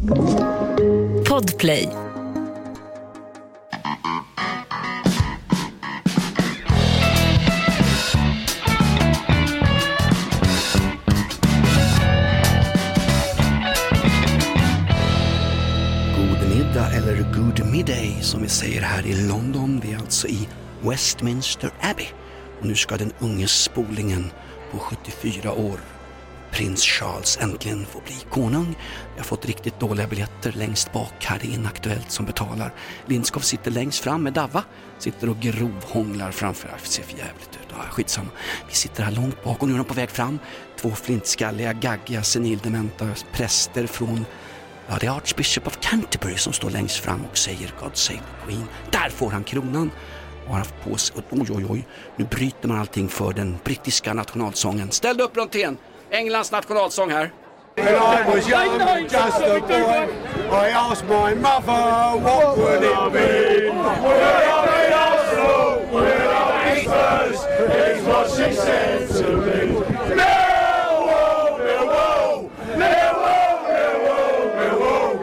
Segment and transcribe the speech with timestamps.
[0.00, 1.88] Podplay.
[16.16, 19.80] God middag eller good midday som vi säger här i London.
[19.84, 20.48] Vi är alltså i
[20.82, 22.06] Westminster Abbey.
[22.60, 24.30] Och nu ska den unge spolingen
[24.72, 25.80] på 74 år,
[26.52, 28.76] prins Charles, äntligen får bli konung.
[29.14, 32.74] Vi har fått riktigt dåliga biljetter längst bak här, det är Inaktuellt som betalar.
[33.06, 34.64] Lindskov sitter längst fram med Davva,
[34.98, 37.74] sitter och grovhånglar framför, det ser för jävligt ut.
[37.74, 38.30] ah, skitsamma.
[38.68, 40.38] Vi sitter här långt bak och nu är de på väg fram.
[40.80, 44.24] Två flintskalliga, gaggiga, senildementa präster från
[44.88, 48.46] Ja, det är Archbishop of Canterbury som står längst fram och säger God save the
[48.46, 48.66] Queen.
[48.90, 49.90] Där får han kronan
[50.44, 51.86] och har haft på sig, oj oj oj,
[52.16, 54.90] nu bryter man allting för den brittiska nationalsången.
[54.90, 55.76] Ställ dig upp Brontén,
[56.10, 57.30] Englands nationalsång här.
[57.76, 60.08] When I was young, just a boy,
[60.50, 63.70] I asked my mother what would it be?
[63.70, 65.80] Would I be Arsenal?
[65.92, 67.40] Would I be Spurs?
[67.70, 69.60] It's what she said to me.
[70.16, 75.16] Millwall, Millwall, Millwall, Millwall, Millwall,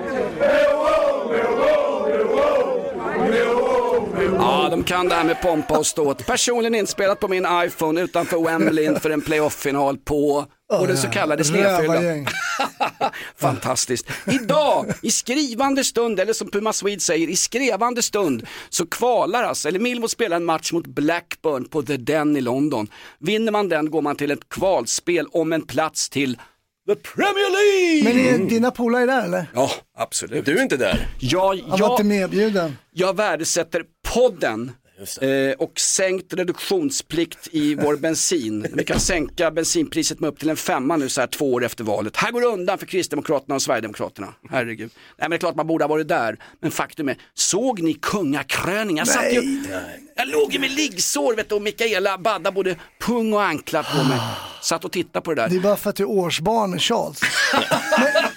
[0.49, 1.97] Millwall, Millwall,
[3.29, 4.63] Millwall, Millwall.
[4.63, 6.25] Ja, de kan det här med pompa och ståt.
[6.25, 11.43] Personligen inspelat på min iPhone utanför Wembley inför en playoff-final på och den så kallade
[11.43, 12.27] snedfyllan.
[13.37, 14.07] Fantastiskt.
[14.25, 19.67] Idag, i skrivande stund, eller som Puma Swede säger, i skrevande stund, så kvalar alltså,
[19.67, 22.87] eller Millwall spelar en match mot Blackburn på The Den i London.
[23.19, 26.35] Vinner man den går man till ett kvalspel om en plats till
[26.87, 28.13] The Premier League!
[28.33, 29.45] Men är dina polare där eller?
[29.53, 30.45] Ja, absolut.
[30.45, 31.07] Du är inte där.
[31.19, 32.77] Ja, Han var jag, inte medbjuden.
[32.91, 34.71] jag värdesätter podden
[35.21, 38.67] eh, och sänkt reduktionsplikt i vår bensin.
[38.73, 41.83] Vi kan sänka bensinpriset med upp till en femma nu så här två år efter
[41.83, 42.17] valet.
[42.17, 44.33] Här går det undan för Kristdemokraterna och Sverigedemokraterna.
[44.49, 44.91] Herregud.
[44.95, 46.39] Nej men det är klart man borde ha varit där.
[46.59, 48.97] Men faktum är, såg ni kungakröningen?
[48.97, 49.63] Jag, satt ju,
[50.15, 54.03] jag låg ju med liggsår vet du, och Mikaela baddade både pung och anklar på
[54.09, 54.19] mig.
[54.61, 55.49] Satt och tittade på det där.
[55.49, 57.19] Det är bara för att du är årsbarn Charles.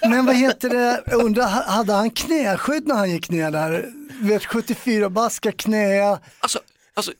[0.01, 4.00] men, men vad heter det, undrar, hade han knäskydd när han gick ner där?
[4.21, 6.19] Vet 74 baska knä.
[6.39, 6.59] Alltså,
[6.93, 7.11] alltså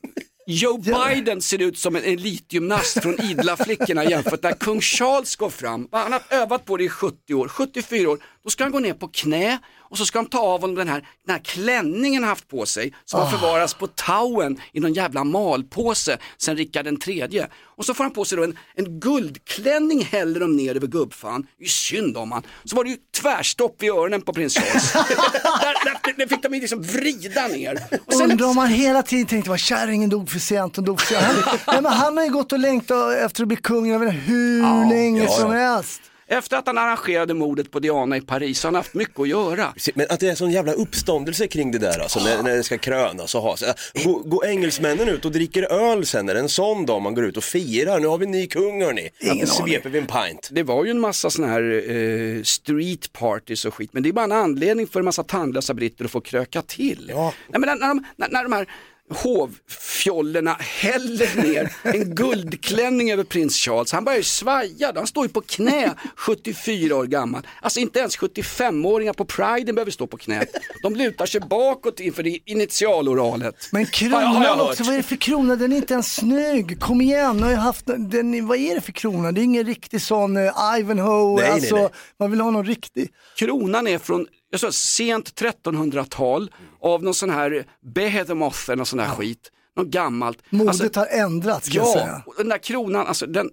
[0.48, 5.50] Joe Biden ser ut som en elitgymnast från idla flickorna jämfört när kung Charles går
[5.50, 5.88] fram.
[5.92, 8.20] Han har övat på det i 70 år, 74 år.
[8.44, 9.60] Då ska han gå ner på knä
[9.92, 12.66] och så ska de ta av honom den här, den här klänningen han haft på
[12.66, 17.48] sig som har förvarats på Tauen i någon jävla malpåse sen Rikard den tredje.
[17.64, 21.42] Och så får han på sig då en, en guldklänning häller de ner över gubbfan.
[21.42, 22.44] Det är ju synd om han.
[22.64, 24.94] Så var det ju tvärstopp i öronen på prins Charles.
[24.94, 27.84] där, där, där fick de ju liksom vrida ner.
[28.06, 31.02] Och sen- Undrar om han hela tiden tänkte vad kärringen dog för sent, hon dog
[31.02, 31.24] för sent.
[31.24, 34.90] Han, nej, men han har ju gått och längtat efter att bli kung inte hur
[34.90, 35.58] länge ja, som ja.
[35.58, 36.11] helst.
[36.32, 39.74] Efter att han arrangerade mordet på Diana i Paris har han haft mycket att göra.
[39.96, 42.78] Men att det är sån jävla uppståndelse kring det där alltså, när, när det ska
[42.78, 43.66] krönas och ha så.
[44.04, 46.30] Går, går engelsmännen ut och dricker öl sen?
[46.30, 48.00] Är det en sån dag man går ut och firar?
[48.00, 49.10] Nu har vi en ny kung hörni.
[49.20, 50.50] Ingen Att sveper vi en pint.
[50.52, 54.14] Det var ju en massa sådana här eh, street parties och skit, men det är
[54.14, 57.06] bara en anledning för en massa tandlösa britter att få kröka till.
[57.10, 57.34] Ja.
[57.48, 58.68] Nej, men när, när, de, när, när de här
[59.12, 63.92] hovfjollorna häller ner en guldklänning över prins Charles.
[63.92, 67.48] Han börjar ju svaja, han står ju på knä 74 år gammal.
[67.62, 70.46] Alltså inte ens 75-åringar på priden behöver stå på knä.
[70.84, 73.56] De lutar sig bakåt inför det initialoralet.
[73.72, 74.70] Men kronan hört.
[74.70, 75.56] också, vad är det för krona?
[75.56, 76.80] Den är inte ens snygg.
[76.80, 79.32] Kom igen, har jag haft den, vad är det för krona?
[79.32, 81.90] Det är ingen riktig sån uh, Ivanhoe, Nej, nej, alltså, nej.
[82.20, 83.10] man vill ha någon riktig.
[83.38, 86.52] Kronan är från jag sa, sent 1300-tal
[86.82, 89.52] av någon sån här Behemoth eller någon sån här skit.
[89.76, 90.38] Något gammalt.
[90.50, 92.24] Modet Alltså, har ändrats jag ja, säga.
[92.26, 93.50] och den där kronan, alltså den,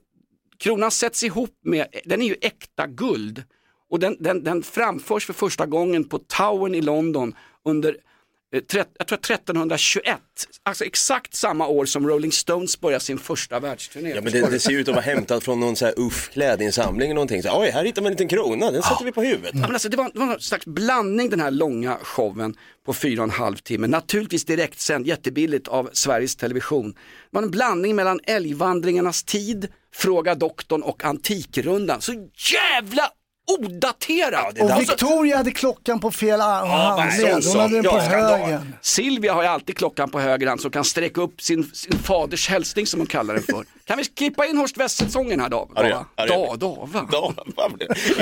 [0.58, 3.44] kronan sätts ihop med, den är ju äkta guld.
[3.90, 7.96] Och den, den, den framförs för första gången på Towern i London under
[8.50, 8.82] jag tror
[9.18, 10.18] 1321,
[10.62, 14.10] alltså exakt samma år som Rolling Stones började sin första världsturné.
[14.10, 17.06] Ja men det, det ser ut att vara hämtat från någon så här uff klädinsamling
[17.06, 17.42] eller någonting.
[17.42, 19.50] Så, Oj, här hittar man en liten krona, den sätter vi på huvudet.
[19.54, 22.54] Ja, men alltså, det, var, det var en slags blandning den här långa showen
[22.86, 23.86] på fyra och en halv timme.
[23.86, 26.92] Naturligtvis direktsänd, jättebilligt av Sveriges Television.
[26.92, 26.98] Det
[27.30, 32.00] var en blandning mellan älgvandringarnas tid, Fråga doktorn och Antikrundan.
[32.00, 32.12] Så
[32.52, 33.10] jävla
[33.58, 34.58] odaterat!
[34.58, 37.90] är Och så- Victoria hade klockan på fel arm, sån hon hade den på.
[37.90, 38.74] Ja, högen.
[38.82, 42.48] Silvia har ju alltid klockan på höger hand som kan sträcka upp sin, sin faders
[42.48, 43.64] hälsning som hon kallar den för.
[43.84, 45.70] Kan vi klippa in Horst Wessel-sången här Dava?
[45.74, 46.58] Ja, ja, det gör Da, vi.
[46.58, 47.08] Dava.
[47.12, 47.34] Ja?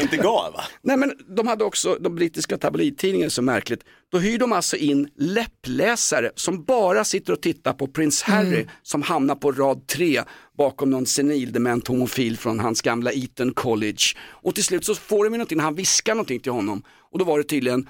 [0.02, 0.61] Inte gav va?
[0.82, 3.81] Nej men de hade också, de brittiska tabloidtidningarna så märkligt,
[4.12, 9.02] Då hyr de alltså in läppläsare som bara sitter och tittar på prins Harry som
[9.02, 10.23] hamnar på rad tre
[10.56, 14.03] bakom någon senildement homofil från hans gamla Eton College.
[14.19, 17.25] Och till slut så får de ju någonting, han viskar någonting till honom och då
[17.25, 17.88] var det tydligen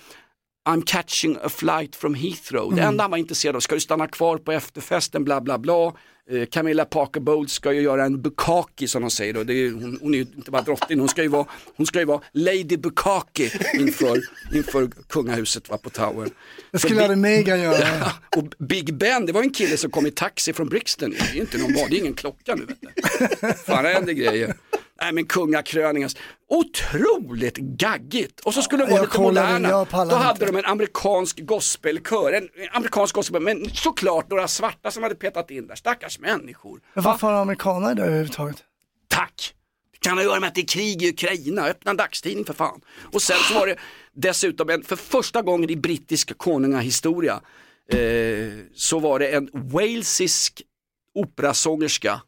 [0.67, 2.75] I'm catching a flight from Heathrow.
[2.75, 5.93] Det enda han var intresserad av, ska du stanna kvar på efterfesten, bla bla bla.
[6.31, 9.45] Eh, Camilla Parker Bowles ska ju göra en bukaki som de säger då.
[9.45, 11.47] Det är, hon, hon är ju inte bara drottning, hon ska ju vara,
[11.77, 14.21] hon ska ju vara Lady Bukaki inför,
[14.55, 16.29] inför kungahuset va, på Tower.
[16.71, 18.13] Det skulle aldrig Meghan göra.
[18.37, 21.11] och Big Ben, det var en kille som kom i taxi från Brixton.
[21.11, 23.53] Det är inte någon det är ingen klocka nu vet du.
[23.67, 24.55] Fan det händer grejer.
[25.01, 26.11] Nej men kungakröningar,
[26.49, 28.41] otroligt gaggigt.
[28.41, 29.85] Och så skulle de vara lite moderna.
[29.91, 30.47] Då hade inte.
[30.47, 35.67] de en amerikansk gospelkör, en amerikansk gospel, men såklart några svarta som hade petat in
[35.67, 36.81] där, stackars människor.
[36.95, 37.11] Men Va?
[37.11, 38.57] varför har amerikaner där överhuvudtaget?
[39.09, 39.53] Tack!
[39.93, 42.45] Det kan ha att göra med att det är krig i Ukraina, öppna en dagstidning
[42.45, 42.81] för fan.
[43.13, 43.77] Och sen så var det
[44.13, 47.41] dessutom en, för första gången i brittisk konungahistoria
[47.93, 47.99] eh,
[48.75, 50.63] så var det en walesisk
[51.15, 52.21] operasångerska,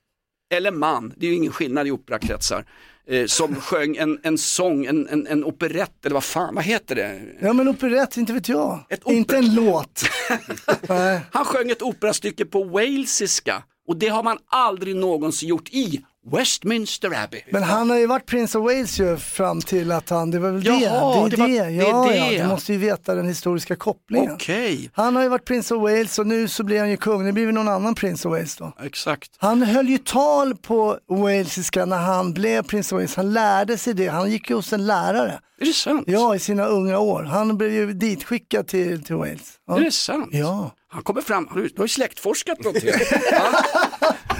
[0.50, 2.64] eller man, det är ju ingen skillnad i operakretsar,
[3.08, 6.94] eh, som sjöng en, en sång, en, en, en operett eller vad fan, vad heter
[6.94, 7.20] det?
[7.40, 8.84] Ja men operett, inte vet jag.
[8.88, 10.02] Ett Inte en låt.
[10.88, 11.20] Nej.
[11.32, 17.24] Han sjöng ett operastycke på walesiska och det har man aldrig någonsin gjort i Westminster
[17.24, 17.40] Abbey.
[17.50, 20.50] Men han har ju varit prins of Wales ju fram till att han, det var
[20.50, 21.30] väl Jaha, det.
[21.30, 21.62] det Det är var- det.
[21.62, 22.16] det är Ja, det.
[22.34, 24.32] ja, du måste ju veta den historiska kopplingen.
[24.32, 27.24] Okej, Han har ju varit prins of Wales och nu så blir han ju kung,
[27.24, 28.72] det blir väl någon annan prins of Wales då.
[28.82, 29.30] exakt.
[29.38, 33.94] Han höll ju tal på walesiska när han blev prins of Wales, han lärde sig
[33.94, 35.40] det, han gick ju hos en lärare.
[35.60, 36.04] Är det sant?
[36.06, 37.22] Ja, i sina unga år.
[37.22, 39.52] Han blev ju ditskickad till, till Wales.
[39.66, 39.76] Ja.
[39.76, 40.28] Är det sant?
[40.32, 40.70] Ja.
[40.90, 42.90] Han kommer fram, du, har ju släktforskat någonting.
[43.32, 43.62] Ja.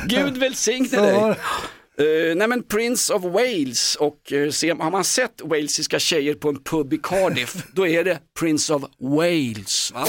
[0.07, 1.35] Gud välsigne dig.
[2.01, 6.49] Uh, nej men Prince of Wales och uh, se, har man sett walesiska tjejer på
[6.49, 9.93] en pub i Cardiff då är det Prince of Wales.
[9.95, 10.07] Va?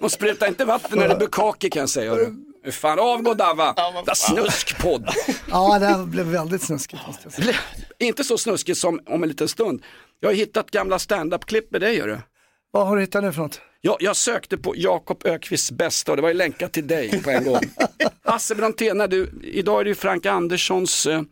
[0.00, 2.16] De sprutar inte vatten när det är bukake kan jag säga.
[2.70, 5.08] Fan avgå Dava, ja, snuskpodd.
[5.50, 7.02] ja, det här blev väldigt snuskigt.
[7.98, 9.82] Inte så snuskigt som om en liten stund.
[10.20, 12.18] Jag har hittat gamla stand-up-klipp med dig hörru.
[12.76, 13.60] Vad har du hittat nu för något?
[13.80, 17.30] Jag, jag sökte på Jakob Ökvists bästa och det var ju länkat till dig på
[17.30, 17.60] en gång.
[18.24, 21.22] Hasse Brontén, när du, idag är det ju Frank Anderssons eh,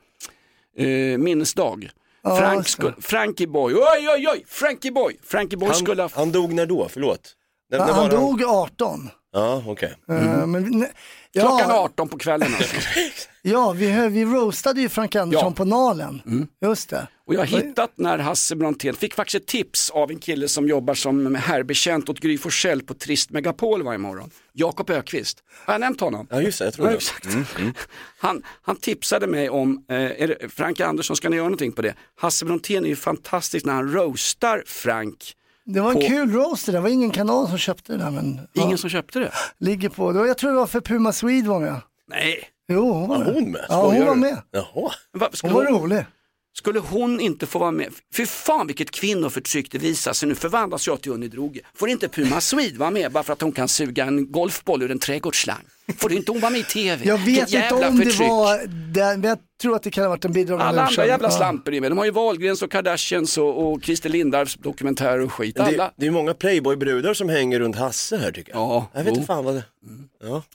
[0.77, 1.91] eh, minnesdag.
[2.23, 6.21] Ja, Frank skulle, Frankie Boy, oj oj oj, Frankie Boy, Frankie Boy skulle Han, ha...
[6.21, 6.89] han dog när då?
[6.89, 7.33] Förlåt?
[7.71, 9.11] När, när Han, han dog 18.
[9.35, 9.95] Ja, okej.
[10.09, 10.89] Eh, men, ne-
[11.33, 12.77] Klockan ja, 18 på kvällen alltså.
[13.43, 15.57] ja vi, vi roastade ju Frank Andersson Ja.
[15.57, 16.49] på Nalen.
[16.63, 17.07] Just det.
[17.27, 20.69] Och jag har hittat när Hasse Brontén fick faktiskt ett tips av en kille som
[20.69, 24.31] jobbar som herrbetjänt åt Gry Forssell på Trist Megapol varje morgon.
[24.53, 25.39] Jakob Ökvist.
[25.67, 26.27] Har jag nämnt honom?
[26.31, 26.95] Ja, just det, jag tror det.
[26.95, 27.27] exakt.
[28.19, 31.83] Han, han tipsade mig om, eh, är det, Frank Andersson, ska ni göra någonting på
[31.83, 31.95] det?
[32.21, 35.33] Hasse Brontén är ju fantastisk när han roastar Frank.
[35.67, 38.11] Det var en På- kul roast det var ingen kanal som köpte det där.
[38.11, 39.33] Men, Ingen ja, som köpte det?
[39.59, 40.13] ligger på.
[40.13, 41.81] Det var, jag tror det var för Puma Swede var med.
[42.11, 42.45] Nej.
[42.69, 43.35] Jo, hon var Var med.
[43.35, 43.65] hon med?
[43.69, 44.43] Ja, hon var med.
[44.51, 44.65] Jaha.
[44.75, 46.05] Va, Hon skulle, var hon, rolig.
[46.57, 47.93] skulle hon inte få vara med?
[48.17, 50.29] Fy fan vilket kvinnoförtryck det visar sig.
[50.29, 51.61] Nu förvandlas jag till Unni Droge.
[51.75, 54.91] Får inte Puma Swede vara med bara för att hon kan suga en golfboll ur
[54.91, 55.65] en trädgårdsslang?
[55.99, 57.09] Får inte hon vara med i tv?
[57.09, 60.09] Jag vet Vilket inte om det var den, men jag tror att det kan ha
[60.11, 61.37] varit en bidragande Alla andra jävla Ja.
[61.37, 61.91] slampor är med.
[61.91, 65.61] De har ju Wahlgrens och Kardashians och, och Christer Lindarws dokumentärer och skit.
[65.61, 65.71] Alla.
[65.85, 68.61] Det, det är många playboy-brudar som hänger runt Hasse här tycker jag.
[68.61, 69.65] Ja, Jag vet inte fan vad det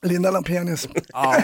[0.02, 0.88] Linda Lampenius.
[1.14, 1.36] Ja.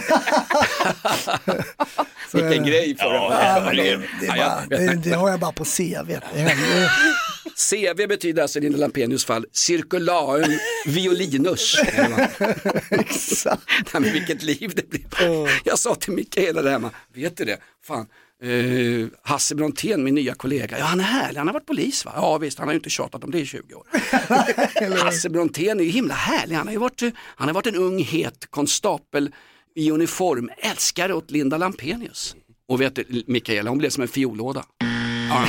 [2.33, 5.51] Vilken grej för Ja, ja, det, det, är Ja, bara, det, det har jag bara
[5.51, 6.11] på CV.
[7.53, 11.79] CV betyder alltså i Linda Lampenius fall circularum violinus.
[12.89, 13.63] Exakt.
[13.93, 15.05] Nej, men vilket liv det blir.
[15.63, 17.57] Jag sa till Mikaela där hemma, vet du det?
[17.83, 18.07] Fan,
[18.43, 22.11] eh, Hasse Brontén, min nya kollega, ja han är härlig, han har varit polis va?
[22.15, 23.87] Ja visst, han har ju inte tjatat om det i 20 år.
[25.03, 28.03] Hasse Brontén är ju himla härlig, han har ju varit, han har varit en ung
[28.03, 29.31] het konstapel
[29.75, 32.35] i uniform, älskare åt Linda Lampenius.
[32.67, 34.65] Och vet du, Mikaela, hon blev som en fiollåda.
[35.29, 35.47] Ja.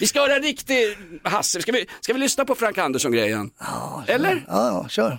[0.00, 3.50] Vi ska höra riktig Hasse, ska vi, ska vi lyssna på Frank Andersson-grejen?
[4.06, 4.44] Eller?
[4.48, 5.18] Ja, ja, kör.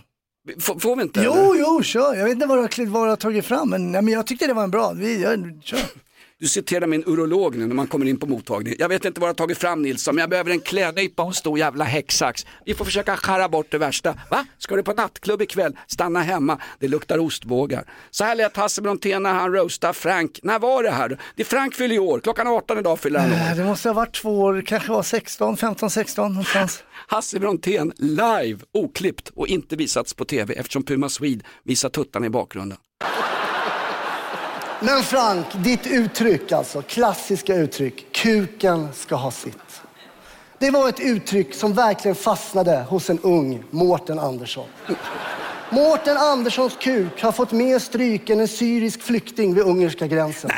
[0.58, 1.20] F- får vi inte?
[1.20, 1.30] eller?
[1.38, 2.16] Jo, jo, kör.
[2.16, 4.28] Jag vet inte vad du har, vad du har tagit fram, men, nej, men jag
[4.28, 4.92] tyckte det var en bra.
[4.92, 5.80] Vi, jag, kör.
[6.44, 8.76] Du citerar min urolog nu när man kommer in på mottagning.
[8.80, 11.28] Jag vet inte vad jag har tagit fram Nilsson, men jag behöver en klädnypa och
[11.28, 12.46] en stor jävla häcksax.
[12.66, 14.16] Vi får försöka skära bort det värsta.
[14.30, 14.46] Va?
[14.58, 15.78] Ska du på nattklubb ikväll?
[15.88, 16.58] Stanna hemma.
[16.80, 17.86] Det luktar ostbågar.
[18.12, 20.40] Så här lät Hasse Brontén när han roastade Frank.
[20.44, 21.20] När var det här?
[21.36, 22.20] Det är Frank fyller år.
[22.20, 23.56] Klockan 18 idag fyller han år.
[23.56, 26.84] Det måste ha varit två år, kanske var 16, 15, 16 någonstans.
[27.08, 32.30] Hasse Brontén live, oklippt och inte visats på tv eftersom Puma Swede visar tuttarna i
[32.30, 32.78] bakgrunden.
[34.86, 39.82] Men Frank, ditt uttryck alltså, klassiska uttryck, kuken ska ha sitt.
[40.58, 44.66] Det var ett uttryck som verkligen fastnade hos en ung Mårten Andersson.
[45.70, 50.52] Mårten Anderssons kuk har fått mer stryk än en syrisk flykting vid ungerska gränsen.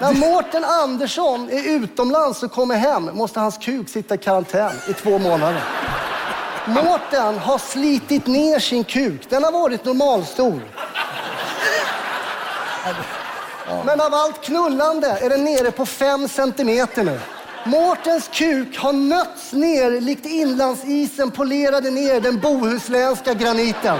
[0.00, 4.92] När Mårten Andersson är utomlands och kommer hem måste hans kuk sitta i karantän i
[4.92, 5.62] två månader.
[6.66, 9.30] Mårten har slitit ner sin kuk.
[9.30, 10.60] Den har varit normalstor.
[13.84, 17.20] Men av allt knullande är den nere på fem centimeter nu.
[17.64, 23.98] Mårtens kuk har nötts ner likt inlandsisen polerade ner den bohuslänska graniten.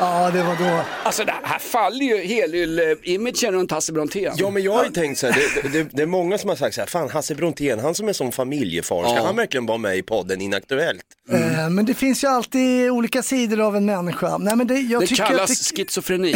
[0.00, 0.80] Ja, det var då.
[1.02, 4.32] Alltså det här faller ju helyll-imagen runt Hasse Brontén.
[4.36, 6.56] Ja men jag har ju tänkt så här, det, det, det är många som har
[6.56, 9.26] sagt så här, fan Hasse Brontén, han som är som familjefar, ska Ja.
[9.26, 11.02] han verkligen vara med i podden Inaktuellt?
[11.30, 14.38] Eh, Men det finns ju alltid olika sidor av en människa.
[14.38, 16.34] Nej, men det, jag, det tycker, kallas jag, tyck, schizofreni.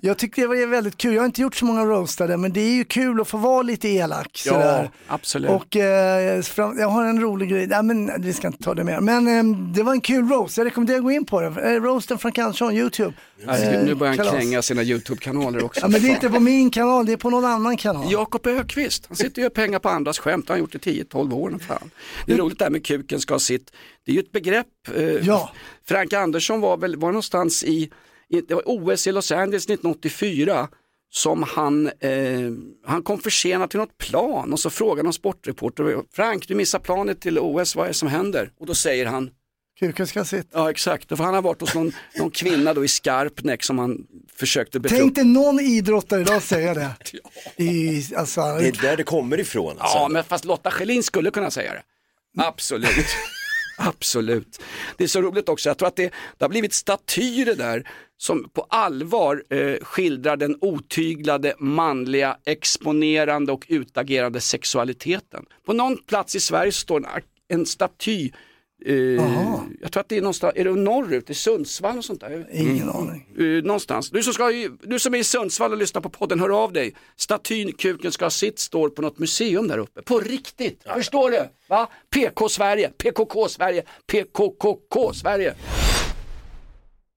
[0.00, 1.14] jag tyckte det var väldigt kul.
[1.14, 3.62] Jag har inte gjort så många roastade, men det är ju kul att få vara
[3.62, 4.42] lite elak.
[4.46, 4.90] ja, Sådär.
[5.08, 5.50] absolut.
[5.50, 8.84] Och eh, fram, jag har en rolig grej, Nej, men vi ska inte ta det
[8.84, 9.00] mer.
[9.00, 11.46] Men eh, det var en kul roast, jag rekommenderar att gå in på det.
[11.46, 13.12] Eh, roasten Frank Andersson, YouTube.
[13.46, 14.34] Herregud, nu börjar han kalas.
[14.34, 15.80] kränga sina YouTube-kanaler också.
[15.80, 18.12] Ja, men det är inte på min kanal, det är på någon annan kanal.
[18.12, 21.32] Jakob Ökvist, han sitter och gör pengar på andras skämt, han har gjort det 10-12
[21.34, 21.58] år.
[21.68, 21.90] Fan.
[22.26, 23.72] Det är roligt det här med kuken ska ha sitt,
[24.06, 24.66] det är ju ett begrepp.
[24.94, 25.50] Eh, Ja.
[25.88, 27.90] Frank Andersson var väl var någonstans i,
[28.28, 30.68] i det var OS i Los Angeles 1984
[31.10, 32.12] som han, eh,
[32.86, 36.78] han kom för sent till något plan och så frågade någon sportreporter, Frank du missar
[36.78, 38.50] planet till OS, vad är det som händer?
[38.60, 39.30] Och då säger han,
[39.78, 40.58] Kuken ska sitta.
[40.58, 44.06] ja exakt, för han har varit hos någon, någon kvinna då i Skarpnäck som han
[44.36, 45.02] försökte befrukta.
[45.02, 46.90] Tänk dig någon idrottare idag säga det.
[47.64, 49.98] I, alltså, Det är där det kommer ifrån alltså.
[49.98, 51.82] Ja, men fast Lotta Schelin skulle kunna säga det.
[52.42, 53.06] Absolut.
[53.78, 54.60] Absolut.
[54.96, 58.48] Det är så roligt också, jag tror att det, det har blivit statyer där som
[58.52, 65.44] på allvar eh, skildrar den otyglade, manliga, exponerande och utagerande sexualiteten.
[65.66, 68.30] På någon plats i Sverige står en, en staty
[68.86, 68.94] eh,
[69.80, 72.46] jag tror att det är någonstans, är det norrut, i Sundsvall och sånt där?
[72.52, 73.26] Ingen aning.
[73.38, 74.10] Eh, någonstans.
[74.10, 76.94] Du som, ska, du som är i Sundsvall och lyssnar på podden, hör av dig.
[77.16, 80.02] Statyn Kuken ska ha sitt står på något museum där uppe.
[80.02, 81.48] På riktigt, förstår du?
[81.68, 81.88] Va?
[82.10, 85.54] PK Sverige, PKK Sverige, PKKK Sverige.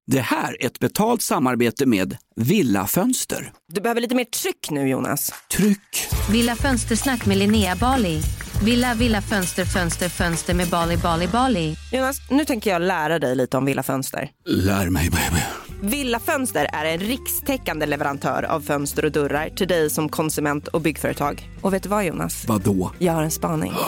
[0.08, 3.52] Det här är ett betalt samarbete med Villa Fönster.
[3.68, 5.34] Du behöver lite mer tryck nu Jonas.
[5.52, 6.08] Tryck!
[6.32, 8.22] Villa Fönstersnack med Linnea Bali.
[8.64, 11.76] Villa, villa, fönster, fönster, fönster med Bali, Bali, Bali.
[11.92, 14.30] Jonas, nu tänker jag lära dig lite om Villa Fönster.
[14.46, 15.42] Lär mig baby.
[15.82, 20.82] Villa Fönster är en rikstäckande leverantör av fönster och dörrar till dig som konsument och
[20.82, 21.50] byggföretag.
[21.62, 22.46] Och vet du vad Jonas?
[22.48, 22.92] Vadå?
[23.00, 23.74] Jag har en spaning.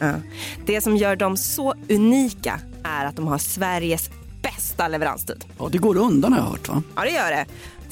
[0.00, 0.12] Ja.
[0.66, 4.10] Det som gör dem så unika är att de har Sveriges
[4.42, 5.44] bästa leveranstid.
[5.58, 6.82] Ja, det går undan har jag hört va?
[6.96, 7.46] Ja, det gör det.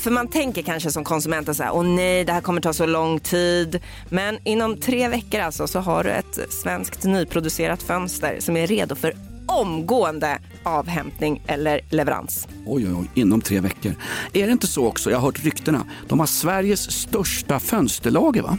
[0.04, 2.86] För man tänker kanske som konsument så här, åh nej, det här kommer ta så
[2.86, 3.80] lång tid.
[4.08, 8.94] Men inom tre veckor alltså så har du ett svenskt nyproducerat fönster som är redo
[8.94, 9.14] för
[9.46, 12.48] omgående avhämtning eller leverans.
[12.66, 13.94] Oj, oj, oj, inom tre veckor.
[14.32, 18.58] Är det inte så också, jag har hört ryktena, de har Sveriges största fönsterlager va?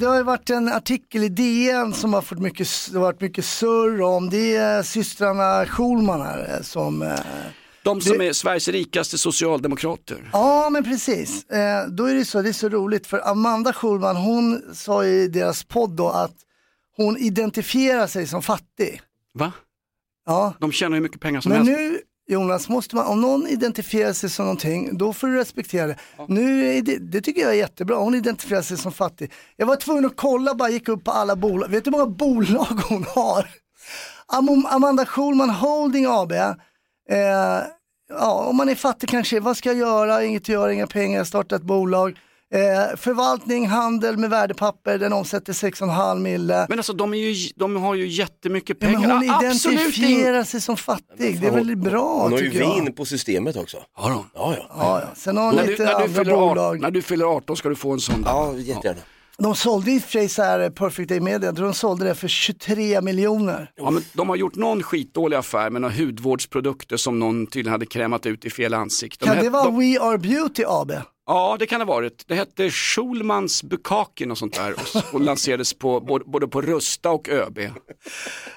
[0.00, 3.44] Det har varit en artikel i DN som har fått mycket, det har varit mycket
[3.44, 4.30] surr om.
[4.30, 7.14] Det är systrarna Schulman här eh, som eh,
[7.82, 10.30] De som Det- är Sveriges rikaste socialdemokrater.
[10.32, 14.16] Ja men precis, eh, då är det så, det är så roligt för Amanda Schulman
[14.16, 16.34] hon sa i deras podd då att
[16.96, 19.00] hon identifierar sig som fattig.
[19.34, 19.52] Va?
[20.26, 21.80] Ja, De tjänar hur mycket pengar som men helst.
[21.80, 21.98] nu
[22.30, 25.96] Jonas, måste man, om någon identifierar sig som någonting, då får du respektera det.
[26.28, 29.32] Nu är det, det tycker jag är jättebra, hon identifierar sig som fattig.
[29.56, 31.68] Jag var tvungen att kolla, bara gick upp på alla bolag.
[31.68, 33.48] Vet du hur många bolag hon har?
[34.26, 36.32] Am- Amanda Schulman Holding AB.
[36.32, 37.18] Eh,
[38.08, 40.24] ja, om man är fattig kanske, vad ska jag göra?
[40.24, 42.18] Inget att göra, inga pengar, starta ett bolag.
[42.54, 46.66] Eh, förvaltning, handel med värdepapper, den omsätter 6,5 mille.
[46.68, 49.00] Men alltså de, är ju, de har ju jättemycket Ja, pengar.
[49.00, 52.60] men hon Absolut identifierar sig som fattig, det är väl bra Hon har ju tycker
[52.64, 52.74] jag.
[52.84, 53.76] vin på systemet också.
[53.92, 54.24] Har hon?
[54.34, 54.66] Ja, ja.
[54.78, 55.08] Ja, ja.
[55.16, 56.80] Sen har hon När du, lite när, du andra fyller 18, bolag.
[56.80, 58.22] när du fyller 18 ska du få en sån.
[58.26, 59.00] Ja, jättegärna.
[59.38, 62.04] De sålde i och för sig så här Perfect Day Media, jag tror de sålde
[62.04, 63.70] det för 23 miljoner.
[63.76, 67.86] Ja, men de har gjort någon skitdålig affär med några hudvårdsprodukter som någon tydligen hade
[67.86, 69.24] krämat ut i fel ansikte.
[69.24, 70.92] De Kan het- det vara de, We Are Beauty AB?
[71.30, 72.24] Ja, det kan det ha varit.
[72.26, 77.10] Det hette Schulmans Bukakin och sånt där och, och lanserades på, både, både på Rusta
[77.10, 77.58] och ÖB.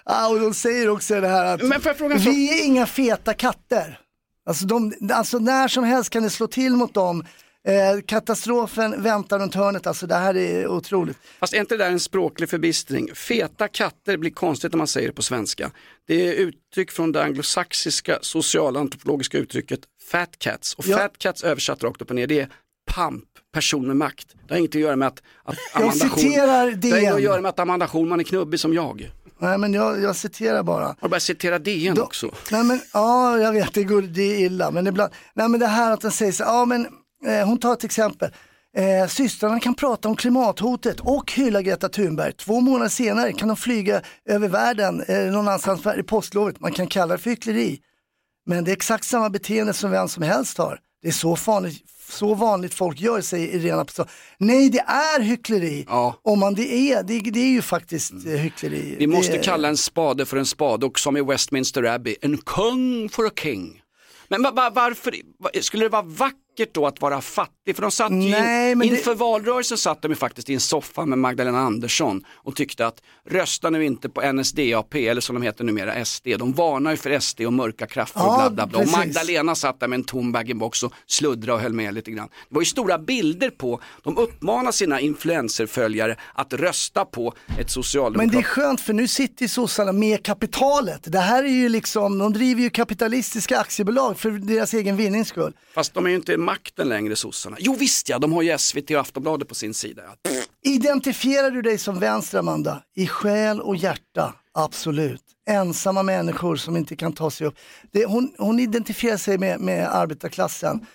[0.06, 4.00] Ja, och de säger också det här att fråga vi är inga feta katter.
[4.46, 7.25] Alltså, de, alltså när som helst kan det slå till mot dem.
[7.68, 11.18] Eh, katastrofen väntar runt hörnet, alltså det här är otroligt.
[11.39, 13.15] Fast är inte det där en språklig förbistring?
[13.15, 15.72] Feta katter blir konstigt när man säger det på svenska.
[16.08, 19.80] Det är uttryck från det anglosaxiska socialantropologiska uttrycket
[20.12, 20.74] fat cats.
[20.74, 20.98] Och Ja.
[20.98, 22.50] fat cats översatt rakt upp och ner, det är
[22.92, 23.24] pamp,
[23.54, 24.28] person med makt.
[24.48, 27.18] Det har inget att göra med att, att Jag Amanda citerar Det har inget att
[27.18, 27.24] DN.
[27.24, 29.12] göra med att Amanda Schulman är knubbig som jag.
[29.40, 30.86] Nej men jag, jag citerar bara.
[30.86, 32.32] Har du börjat citera DN Då- också?
[32.52, 34.72] Nej men, ja jag vet det, går, det är illa.
[34.72, 36.88] Men ibland, nej men det här att den säger så, ja men
[37.25, 38.32] eh, hon tar ett exempel.
[38.78, 42.34] Eh, systrarna kan prata om klimathotet och hylla Greta Thunberg.
[42.34, 46.60] Två månader senare kan de flyga över världen eh, någon annanstans i påsklovet.
[46.60, 47.80] Man kan kalla det för hyckleri.
[48.46, 50.80] Men det är exakt samma beteende som vem som helst har.
[51.03, 54.07] Det är så vanligt, så vanligt folk gör, säger Irena Pessoa.
[54.38, 55.86] Nej, det är hyckleri.
[55.89, 56.19] Ja.
[56.24, 58.95] Om man det är, det, det är ju faktiskt eh, hyckleri.
[59.00, 62.38] Vi måste det, kalla en spade för en spade och som i Westminster Abbey, en
[62.38, 63.81] kung for a king.
[64.27, 66.38] Men va- va- varför, va- skulle det vara vackert
[66.74, 67.75] då att vara fattig?
[67.75, 70.60] För de satt ju Nej, men det- inför valrörelsen satt de ju faktiskt i en
[70.60, 75.41] soffa med Magdalena Andersson och tyckte att rösta nu inte på NSDAP eller som de
[75.43, 76.27] heter numera SD.
[76.39, 78.79] De varnar ju för SD och mörka krafter och Ja, bla bla bla.
[78.79, 78.88] Och.
[78.98, 82.27] Magdalena satt där med en tom bag-in-box och sluddrade och höll med lite grann.
[82.50, 87.67] Det var ju stora bilder på, de uppmanar sina influencerföljare att rösta på ett Men
[87.67, 91.01] socialdemokratiskt det är skönt för nu sitter ju sossarna med kapitalet.
[91.12, 95.54] Det här är ju liksom, de driver ju kapitalistiska aktiebolag för deras egen vinnings skull.
[95.75, 97.58] Fast de är ju inte makten längre sossarna.
[97.60, 100.01] Jo visst ja, de har ju SVT och Aftonbladet på sin sida.
[100.23, 100.47] Pff.
[100.65, 102.84] Identifierar du dig som vänster Amanda?
[102.95, 105.23] I själ och hjärta, absolut.
[105.47, 107.56] Ensamma människor som inte kan ta sig upp.
[107.91, 110.86] Det, hon, hon identifierar sig med, med arbetarklassen.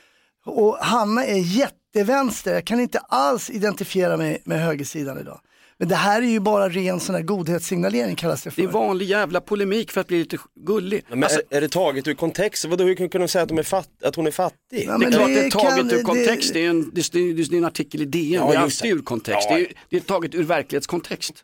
[0.44, 5.40] Och Hanna är jättevänster, jag kan inte alls identifiera mig med högersidan idag.
[5.78, 8.62] Men det här är ju bara ren sån här godhetssignalering kallas det för.
[8.62, 11.02] Det är vanlig jävla polemik för att bli lite gullig.
[11.08, 12.64] Men Alltså, är, är det taget ur kontext?
[12.64, 14.84] Vadå, hur kan de säga att, de är fatt, att hon är fattig?
[14.86, 17.34] Ja, det är klart det är taget kan- ur kontext, det är, en, det är,
[17.50, 18.96] det är en artikel i DN, Ja, det är alltid det.
[18.98, 19.56] ur kontext, Ja.
[19.56, 21.42] det, är, det är taget ur verklighetskontext.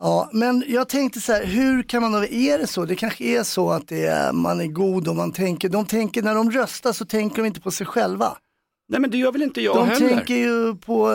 [0.00, 2.84] Ja, men jag tänkte så här, hur kan man är det så?
[2.84, 6.22] Det kanske är så att det är, man är god och man tänker, de tänker,
[6.22, 8.36] när de röstar så tänker de inte på sig själva.
[8.88, 10.08] Nej men det gör väl inte jag de heller.
[10.08, 11.12] tänker ju på,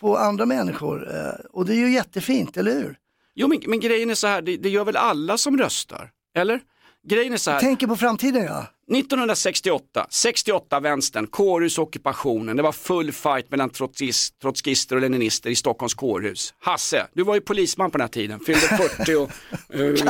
[0.00, 2.96] på andra människor eh, och det är ju jättefint, eller hur?
[3.34, 6.10] Jo men, men grejen är så här, det, det gör väl alla som röstar?
[6.34, 6.60] Eller?
[7.08, 8.66] Grejen är så här, Tänker på framtiden ja.
[8.96, 15.94] 1968, 68 vänstern, kårhusockupationen, det var full fight mellan trotskis- trotskister och leninister i Stockholms
[15.94, 16.54] kårhus.
[16.58, 18.60] Hasse, du var ju polisman på den här tiden, fyllde
[18.96, 19.30] 40 och
[19.68, 20.04] riktigt.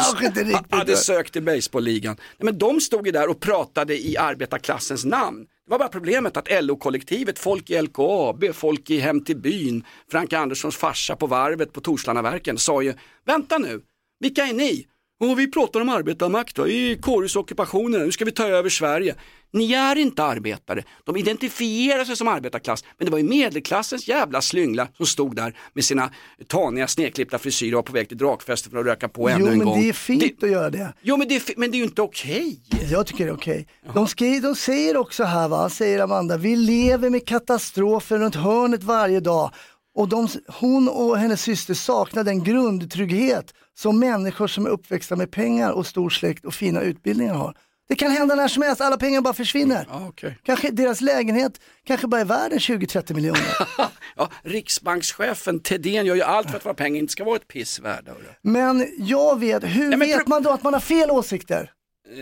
[0.71, 2.17] hade sökt till baseballligan.
[2.39, 5.39] Men de stod ju där och pratade i arbetarklassens namn.
[5.67, 10.33] Det var bara problemet att LO-kollektivet, folk i LKAB, folk i Hem till byn, Frank
[10.33, 12.95] Anderssons farsa på varvet på Torslandaverken sa ju,
[13.27, 13.81] vänta nu,
[14.21, 14.87] vilka är ni?
[15.21, 16.69] Och vi pratar om arbetarmakt va?
[16.69, 19.15] i kårhusockupationen, nu ska vi ta över Sverige.
[19.53, 24.43] Ni är inte arbetare, de identifierar sig som arbetarklass, men det var ju medelklassens jävla
[24.43, 26.11] slyngla som stod där med sina
[26.47, 29.51] taniga snedklippta frisyrer och var på väg till drakfästet för att röka på ännu Jo
[29.53, 29.81] en men gång.
[29.83, 30.93] det är fint att göra det.
[31.03, 32.61] Jo men det är, men det är ju inte okej.
[32.91, 33.67] Jag tycker det är okej.
[33.95, 38.83] De, skri- de säger också här, va, säger Amanda, vi lever med katastrofer runt hörnet
[38.83, 39.51] varje dag.
[39.95, 45.31] Och de, hon och hennes syster saknar den grundtrygghet som människor som är uppväxta med
[45.31, 47.55] pengar och stor släkt och fina utbildningar har.
[47.89, 49.87] Det kan hända när som helst, alla pengar bara försvinner.
[49.91, 50.39] Ja, okej.
[50.43, 53.57] Kanske deras lägenhet kanske bara är värd en 20-30 miljoner.
[54.17, 57.81] Ja, Riksbankschefen Thedéen gör ju allt för att våra pengar inte ska vara ett piss
[57.81, 58.13] värda.
[58.43, 61.73] Men jag vet, hur Nej, vet man då att man har fel åsikter?
[62.17, 62.21] Eh,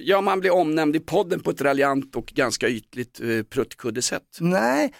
[0.00, 4.38] ja, man blir omnämnd i podden på ett raljant och ganska ytligt eh, pruttkuddesätt.
[4.40, 4.92] Nej,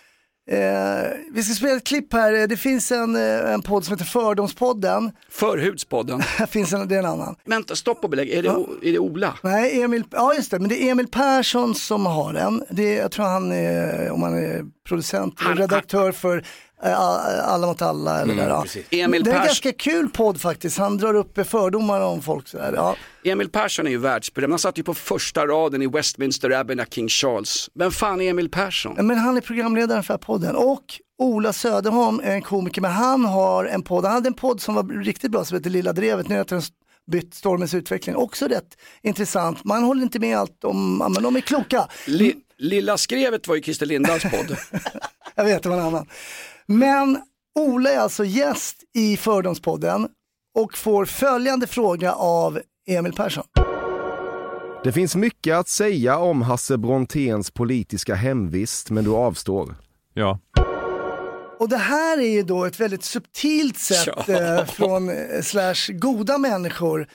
[0.50, 2.46] Eh, vi ska spela ett klipp här.
[2.46, 5.12] Det finns en, eh, en podd som heter Fördomspodden.
[5.30, 6.22] Förhudspodden.
[6.48, 7.36] Finns en, det är en annan.
[7.44, 8.30] Vänta, stopp och belägg.
[8.30, 8.48] Är det,
[8.82, 9.34] är det Ola?
[9.42, 12.64] Nej, Emil, ja just det, men det är Emil Persson som har den.
[12.70, 16.44] Det jag tror han är, om han är producent, Han- redaktör för
[16.84, 17.00] eh,
[17.48, 18.20] Alla mot alla.
[18.20, 18.64] Eller där, ja.
[18.90, 20.78] Emil det är en Pers- ganska kul podd faktiskt.
[20.78, 22.48] Han drar upp fördomar om folk.
[22.48, 22.72] Sådär.
[22.76, 22.96] Ja.
[23.24, 24.52] Emil Persson är ju världsberömd.
[24.52, 27.70] Han satt ju på första raden i Westminster Abbey när King Charles.
[27.74, 29.06] Vem fan är Emil Persson?
[29.06, 30.56] Men han är programledaren för podden.
[30.56, 30.84] Och
[31.18, 34.04] Ola Söderholm är en komiker, men han har en podd.
[34.04, 36.28] Han hade en podd som var riktigt bra som heter Lilla Drevet.
[36.28, 36.62] Nu heter den
[37.10, 38.16] bytt Stormens utveckling.
[38.16, 39.64] Också rätt intressant.
[39.64, 41.88] Man håller inte med allt om, men de är kloka.
[42.06, 44.56] Li- Lilla skrevet var ju Christer Lindahls podd.
[45.34, 46.06] Jag vet, det var en annan.
[46.66, 47.18] Men
[47.58, 50.08] Ola är alltså gäst i Fördomspodden
[50.58, 53.44] och får följande fråga av Emil Persson.
[54.84, 59.74] Det finns mycket att säga om Hasse Bronténs politiska hemvist, men du avstår.
[60.14, 60.38] Ja.
[61.58, 64.34] Och det här är ju då ett väldigt subtilt sätt Ja.
[64.58, 67.06] eh, från eh, slash goda människor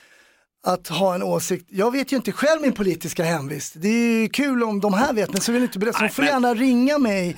[0.66, 1.66] att ha en åsikt.
[1.70, 3.72] Jag vet ju inte själv min politiska hemvist.
[3.76, 5.98] Det är kul om de här vet, men så vill inte berätta.
[5.98, 7.36] Så de får men- gärna ringa mig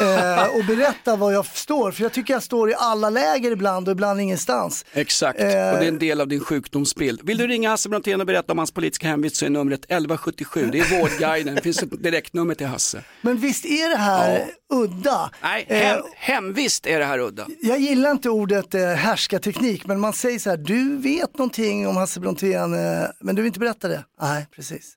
[0.00, 1.92] eh, och berätta var jag står.
[1.92, 4.84] För jag tycker jag står i alla läger ibland och ibland ingenstans.
[4.92, 5.46] Exakt, Eh.
[5.46, 7.20] och det är en del av din sjukdomsbild.
[7.24, 10.68] Vill du ringa Hasse Brontén och berätta om hans politiska hemvist så är numret 1177.
[10.72, 13.02] Det är Vårdguiden, det finns ett direktnummer till Hasse.
[13.20, 15.30] Men visst är det här udda?
[15.42, 17.46] Nej, Eh, hem, hemvist är det här udda.
[17.62, 21.96] Jag gillar inte ordet eh, härskarteknik, men man säger så här, du vet någonting om
[21.96, 24.04] Hasse Brontén, eh, men du vill inte berätta det.
[24.20, 24.94] Nej, precis.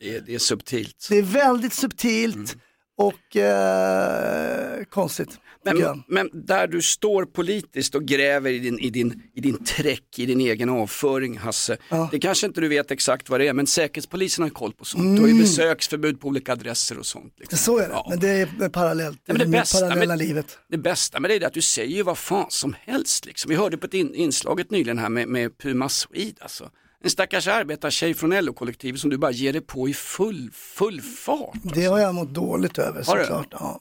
[0.00, 1.06] Det är, det är subtilt.
[1.08, 2.56] Det är väldigt subtilt
[2.96, 5.38] och eh, konstigt.
[5.64, 10.18] Men, men där du står politiskt och gräver i din, i din, i din träck,
[10.18, 11.76] i din egen avföring Hasse.
[12.10, 15.16] Det kanske inte du vet exakt vad det är men Säkerhetspolisen har koll på sånt.
[15.16, 15.42] Du har ju Mm.
[15.42, 17.34] besöksförbud på olika adresser och sånt.
[17.38, 17.58] Liksom.
[17.58, 19.20] Så är det, men det är parallellt.
[19.26, 20.58] Ja, det, det bästa, parallella men, livet.
[20.68, 23.26] det bästa med det är att du säger vad fan som helst.
[23.26, 23.48] Liksom.
[23.48, 26.42] Vi hörde på ett in, inslaget nyligen här med, med Puma Swede.
[26.42, 26.70] Alltså.
[27.04, 31.58] En stackars arbetartjej från LO-kollektivet som du bara ger dig på i full, full fart.
[31.74, 33.46] Det har jag mått dåligt över såklart.
[33.50, 33.80] Ja.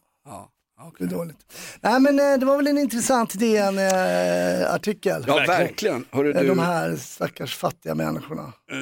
[0.98, 1.38] Det är dåligt.
[1.82, 5.24] Nej men eh, det var väl en intressant DN-artikel.
[5.28, 6.06] Ja, verkligen.
[6.12, 8.54] Hörru, Eh, du- De här stackars fattiga människorna.
[8.72, 8.78] Eh,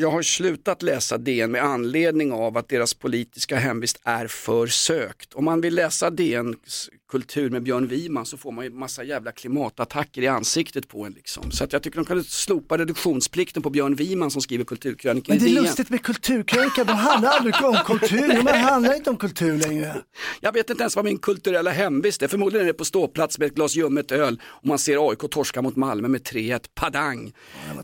[0.00, 5.34] jag har slutat läsa DN med anledning av att deras politiska hemvist är för sökt.
[5.34, 9.32] Om man vill läsa DNs kultur med Björn Wiman så får man ju massa jävla
[9.32, 11.12] klimatattacker i ansiktet på en.
[11.12, 11.50] Liksom.
[11.50, 15.44] Så att jag tycker de kan slopa reduktionsplikten på Björn Wiman som skriver kulturkrönikor Men
[15.44, 19.58] det är lustigt med kulturkrönika, de handlar aldrig om kultur, de handlar inte om kultur
[19.58, 19.96] längre.
[20.40, 22.28] Jag vet inte ens vad min kulturella hemvist är.
[22.28, 25.62] Förmodligen är det på ståplats med ett glas ljummet öl och man ser AIK torska
[25.62, 26.60] mot Malmö med 3-1.
[26.74, 27.32] Padang.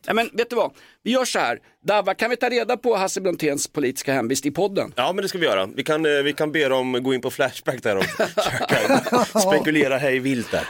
[0.07, 0.73] Nej, men vet du vad?
[1.03, 1.59] Vi gör så här.
[1.83, 4.93] Davva, kan vi ta reda på Hasse Bronténs politiska hemvist i podden?
[4.97, 5.67] Ja men det ska vi göra.
[5.67, 9.99] Vi kan, eh, vi kan be dem gå in på Flashback där och försöka spekulera
[9.99, 10.69] hej vilt där.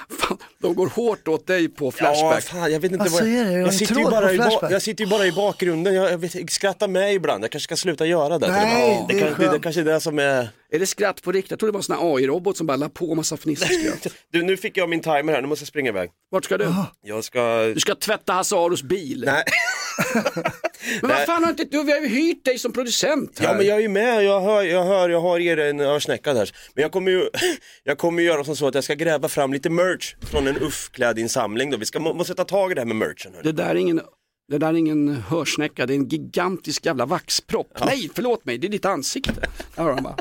[0.63, 2.45] De går hårt åt dig på Ja, Flashback.
[2.45, 4.71] fan, jag vet inte Vad Jag en sitter, ju tråd bara i ba...
[4.71, 5.95] Jag sitter ju bara i bakgrunden.
[5.95, 7.45] Jag, jag vet, skrattar med ibland.
[7.45, 8.49] Jag kanske ska sluta göra det.
[8.49, 10.49] Nej, det, det är kan, det, det kanske är det som är...
[10.73, 11.51] Är det skratt på riktigt?
[11.51, 14.07] Jag trodde det var en sån här AI-robot som bara la på massa fnisseskratt.
[14.33, 16.11] Du, nu fick jag min timer här, nu måste jag springa iväg.
[16.31, 16.75] Vart ska du?
[17.03, 17.63] Jag ska...
[17.75, 19.23] Du ska tvätta Hasse Aros bil.
[19.27, 19.45] Nej.
[21.01, 23.47] Men vad fan har inte du, vi har ju hyrt dig som producent här.
[23.49, 26.33] Ja men jag är ju med, jag hör, jag hör, jag har er en örsnäcka
[26.35, 26.51] där.
[26.75, 27.29] Men jag kommer ju,
[27.85, 30.57] jag kommer ju göra som så att jag ska gräva fram lite merch från en
[30.57, 31.77] UFF-klädinsamling då.
[31.77, 33.33] Vi ska, må- måste ta tag i det här med merchen.
[33.35, 33.53] hörni.
[33.53, 34.01] Det där är ingen,
[34.49, 37.73] det där är ingen hörsnäcka, det är en gigantisk jävla vaxpropp.
[37.87, 39.49] Nej, förlåt mig, det är ditt ansikte.
[39.77, 40.17] Där har de bara.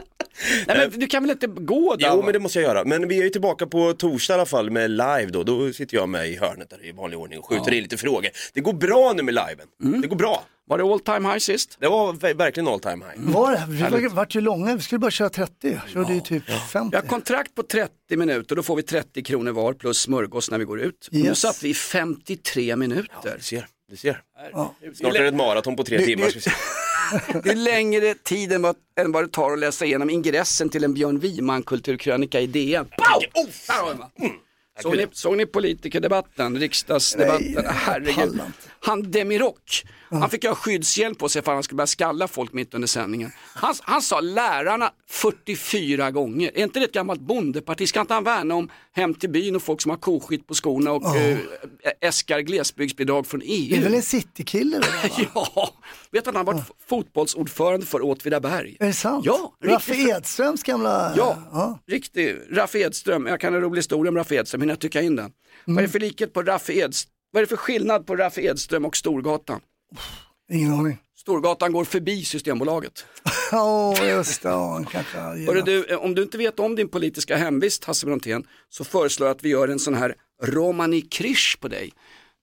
[0.67, 2.07] Nej men du kan väl inte gå där?
[2.13, 2.85] Jo men det måste jag göra.
[2.85, 5.43] Men vi är ju tillbaka på torsdag i alla fall med live då.
[5.43, 8.29] Då sitter jag med i hörnet där i vanlig ordning och skjuter in lite frågor.
[8.53, 9.67] Det går bra nu med liven.
[9.83, 10.01] Mm.
[10.01, 10.43] Det går bra.
[10.67, 11.77] Var det all time high sist?
[11.79, 13.31] Det var ver- verkligen all time high.
[13.33, 13.63] Var det?
[13.69, 16.89] Vi var, vart ju långa, vi skulle bara köra 30, körde ju typ 50.
[16.91, 20.57] Vi har kontrakt på 30 minuter, då får vi 30 kronor var plus smörgås när
[20.57, 21.07] vi går ut.
[21.07, 21.39] Och Nu Yes.
[21.39, 23.35] satt vi i 53 minuter.
[23.37, 24.21] Du ser, du ser.
[24.53, 24.75] Ja.
[24.95, 26.25] Snart är det ett maraton på tre Det- timmar.
[26.25, 26.51] det- Ska vi se.
[27.43, 30.83] Det är längre tid än vad, än vad det tar att läsa igenom ingressen till
[30.83, 32.85] en Björn Wiman kulturkrönika i DN.
[32.85, 33.47] Pow!
[33.97, 34.11] Va?
[34.81, 37.51] Såg ni, såg ni politikerdebatten, riksdagsdebatten?
[37.53, 38.41] Nej, Herregud.
[38.79, 42.73] Han Demirok, han fick ha skyddshjälp på sig att han skulle börja skalla folk mitt
[42.73, 43.31] under sändningen.
[43.55, 46.51] Han, han sa lärarna 44 gånger.
[46.55, 47.87] Är inte det ett gammalt bondeparti?
[47.87, 50.91] Ska inte han värna om hem till byn och folk som har koskit på skorna
[50.91, 51.37] och eh,
[52.01, 53.69] äskar glesbygdsbidrag från EU?
[53.69, 54.81] Det är väl en citykille?
[55.35, 55.73] Ja,
[56.11, 58.77] vet att han har varit fotbollsordförande för Åtvidaberg?
[58.79, 59.25] Är det sant?
[59.25, 59.93] Ja, Raffe.
[59.93, 61.13] Edströms gamla...
[61.17, 62.37] Ja, riktig.
[62.51, 65.31] Raffe Edström, jag kan en rolig historia om Raffe Edström, hinner jag tycka in den.
[65.65, 68.41] Vad är det för likhet på Raffe Edström, vad är det för skillnad på Raffe
[68.41, 69.59] Edström och Storgatan?
[70.51, 70.97] Ingen aning.
[71.17, 73.05] Storgatan går förbi Systembolaget.
[73.51, 74.85] Ja, just det.
[74.91, 75.65] Kanske gillat.
[75.65, 79.35] du, eh, om du inte vet om din politiska hemvist Hasse Brontén så föreslår jag
[79.35, 81.91] att vi gör en sån här romani krish på dig.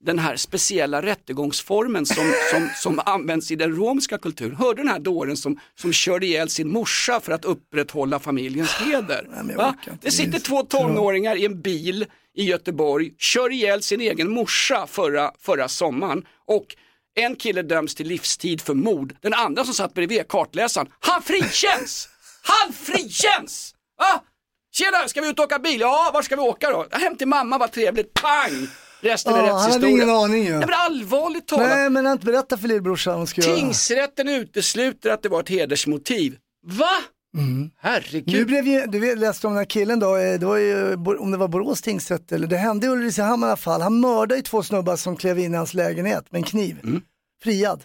[0.04, 4.56] Den här speciella rättegångsformen som, som, som används i den romska kulturen.
[4.56, 8.74] Hörde du den här dåren som, som körde ihjäl sin morsa för att upprätthålla familjens
[8.74, 9.28] heder?
[9.56, 9.74] Va?
[9.80, 10.06] orkar inte.
[10.06, 15.32] Det sitter två tonåringar i en bil i Göteborg, kör ihjäl sin egen morsa förra,
[15.38, 16.76] förra sommaren och
[17.16, 19.16] en kille döms till livstid för mord.
[19.22, 22.08] Den andra som satt bredvid, kartläsaren, han frikänns!
[22.42, 23.74] Han frikänns!
[23.98, 24.22] Va?
[24.72, 25.80] Tjena, ska vi ut och åka bil?
[25.80, 26.86] Ja, var ska vi åka då?
[26.90, 28.14] Hem till mamma, vad trevligt.
[28.14, 28.68] Pang!
[29.00, 29.96] Resten är Ja, han hade rättshistoria.
[29.96, 30.50] ingen aning ju.
[30.50, 31.68] Nej men allvarligt talat.
[31.68, 33.56] Nej, men han inte berättat för lillbrorsan vad ska göra.
[33.56, 36.36] Tingsrätten utesluter att det var ett hedersmotiv.
[36.66, 36.90] Va?
[37.78, 38.34] Herregud.
[38.34, 40.94] Nu blev ju, du vet, läste om den här killen då, eh, det var ju,
[40.94, 43.80] om det var Borås tingsrätt eller det hände i Ulricehamn i alla fall.
[43.80, 46.80] Han mördade ju två snubbar som klev in i hans lägenhet med en kniv.
[46.84, 47.02] Mm.
[47.42, 47.84] Friad.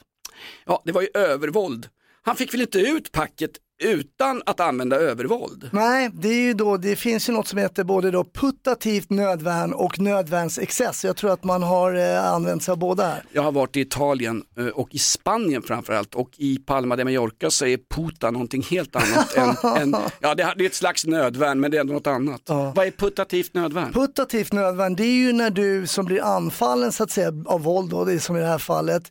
[0.65, 1.87] Ja, det var ju övervåld.
[2.21, 5.69] Han fick väl inte ut packet utan att använda övervåld?
[5.71, 9.73] Nej, det är ju då, det finns ju något som heter både då putativt nödvärn
[9.73, 11.03] och nödvärnsexcess.
[11.05, 13.23] Jag tror att man har eh, använt sig av båda här.
[13.31, 17.51] Jag har varit i Italien eh, och i Spanien framförallt och i Palma de Mallorca
[17.51, 21.71] så är puta någonting helt annat än, än ja det är ett slags nödvärn men
[21.71, 22.41] det är ändå något annat.
[22.45, 23.93] Vad är putativt nödvärn?
[23.93, 27.89] Putativt nödvärn, det är ju när du som blir anfallen så att säga av våld,
[27.89, 29.03] då, det är som i det här fallet,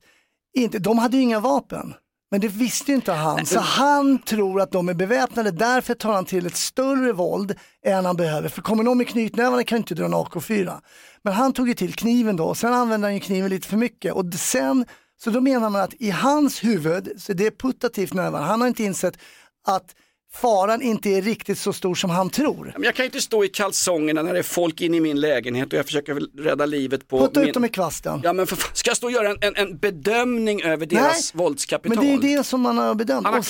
[0.54, 1.94] inte, de hade ju inga vapen.
[2.30, 6.12] Men det visste ju inte han, så han tror att de är beväpnade, därför tar
[6.12, 7.54] han till ett större våld
[7.86, 8.48] än han behöver.
[8.48, 10.80] För kommer någon med knytnävarna kan inte dra en AK4.
[11.22, 14.12] Men han tog ju till kniven då, sen använde han ju kniven lite för mycket.
[14.12, 14.84] Och sen,
[15.24, 18.68] så då menar man att i hans huvud, så det är putativt närvarande, han har
[18.68, 19.18] inte insett
[19.66, 19.94] att
[20.32, 22.72] faran inte är riktigt så stor som han tror.
[22.74, 25.20] Men Jag kan ju inte stå i kalsongerna när det är folk inne i min
[25.20, 27.48] lägenhet och jag försöker rädda livet på Putta min...
[27.48, 28.20] ut dem i kvasten.
[28.24, 31.34] Ja men för fan, ska jag stå och göra en, en, en bedömning över deras
[31.34, 31.96] våldskapital?
[31.96, 33.24] Men det är ju det som man har bedömt.
[33.26, 33.46] Han har- Och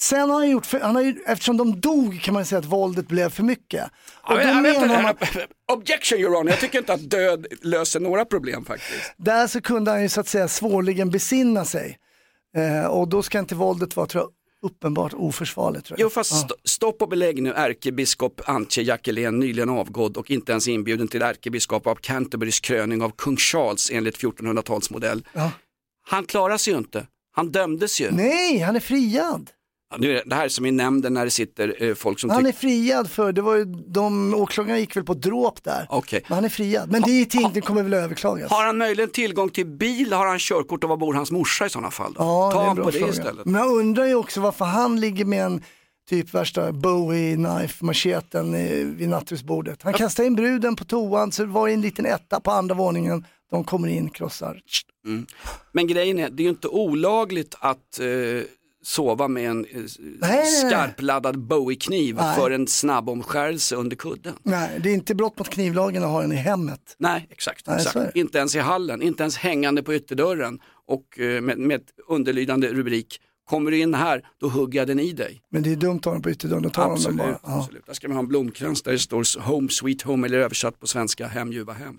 [0.00, 2.64] sen har han gjort, för, han har ju, eftersom de dog kan man säga att
[2.64, 3.84] våldet blev för mycket.
[4.28, 5.14] Ja, men, menar man,
[5.72, 9.12] objection your honor, jag tycker inte att död löser några problem faktiskt.
[9.16, 11.98] där så kunde han ju så att säga svårligen besinna sig.
[12.56, 14.30] Eh, och då ska inte våldet vara tror jag,
[14.64, 15.86] uppenbart oförsvarligt.
[15.86, 16.04] Tror jag.
[16.04, 20.68] Jo fast st- stopp och belägg nu, ärkebiskop Antje Jackelén nyligen avgådd och inte ens
[20.68, 25.24] inbjuden till ärkebiskop av Canterburys kröning av kung Charles enligt 1400-talsmodell.
[25.32, 25.50] Ja.
[26.06, 28.10] Han klarar sig ju inte, han dömdes ju.
[28.10, 29.50] Nej, han är friad.
[29.98, 32.52] Nu det, här är som i nämnden när det sitter eh, folk som Han är
[32.52, 35.86] friad för, det var ju, de åklagarna gick väl på dråp där.
[35.90, 36.24] okej.
[36.28, 36.90] Men han är friad.
[36.92, 38.50] Men det är ting, det kommer väl överklagas.
[38.50, 41.70] Har han möjligen tillgång till bil, har han körkort och var bor hans morsa i
[41.70, 42.12] sådana fall?
[42.12, 42.22] Då?
[42.22, 43.12] Ja, Ta det är en bra på det fråga.
[43.12, 43.44] istället.
[43.46, 45.62] Men jag undrar ju också varför han ligger med en
[46.08, 49.82] typ värsta Bowie knife macheten eh, vid nattduksbordet.
[49.82, 53.24] Han kastar in bruden på toan så det var en liten etta på andra våningen.
[53.50, 54.60] De kommer in, krossar.
[55.06, 55.26] Mm.
[55.72, 58.06] Men grejen är, det är ju inte olagligt att eh,
[58.84, 59.80] sova med en eh,
[60.20, 60.46] nej.
[60.46, 64.34] skarpladdad Bowie-kniv för en snabb omskärelse under kudden.
[64.42, 66.96] Nej, det är inte brott mot knivlagen att ha den i hemmet.
[66.98, 67.66] Nej, exakt.
[67.66, 68.16] Nej, exakt.
[68.16, 73.20] Inte ens i hallen, inte ens hängande på ytterdörren och eh, med, med underlydande rubrik
[73.50, 75.42] Kommer du in här, då hugger jag den i dig.
[75.50, 77.38] Men det är dumt att ha den på ytterdörren, då tar de den Absolut, bara.
[77.42, 77.58] Ja.
[77.60, 77.86] absolut.
[77.86, 80.86] Där ska man ha en blomkrans där det står Home Sweet Home eller översatt på
[80.86, 81.98] svenska Hem ljuva hem.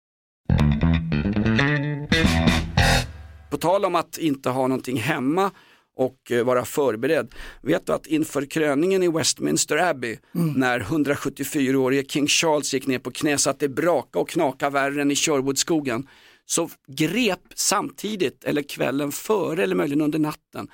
[3.51, 5.51] På tal om att inte ha någonting hemma
[5.95, 7.35] och eh, vara förberedd.
[7.61, 10.17] Vet du att inför kröningen i Westminster Abbey
[10.55, 15.01] när 174-årige King Charles gick ner på knä så att det braka och knaka värre
[15.01, 16.07] än i Sherwoodskogen
[16.45, 20.67] så grep samtidigt, eller kvällen före eller möjligen under natten,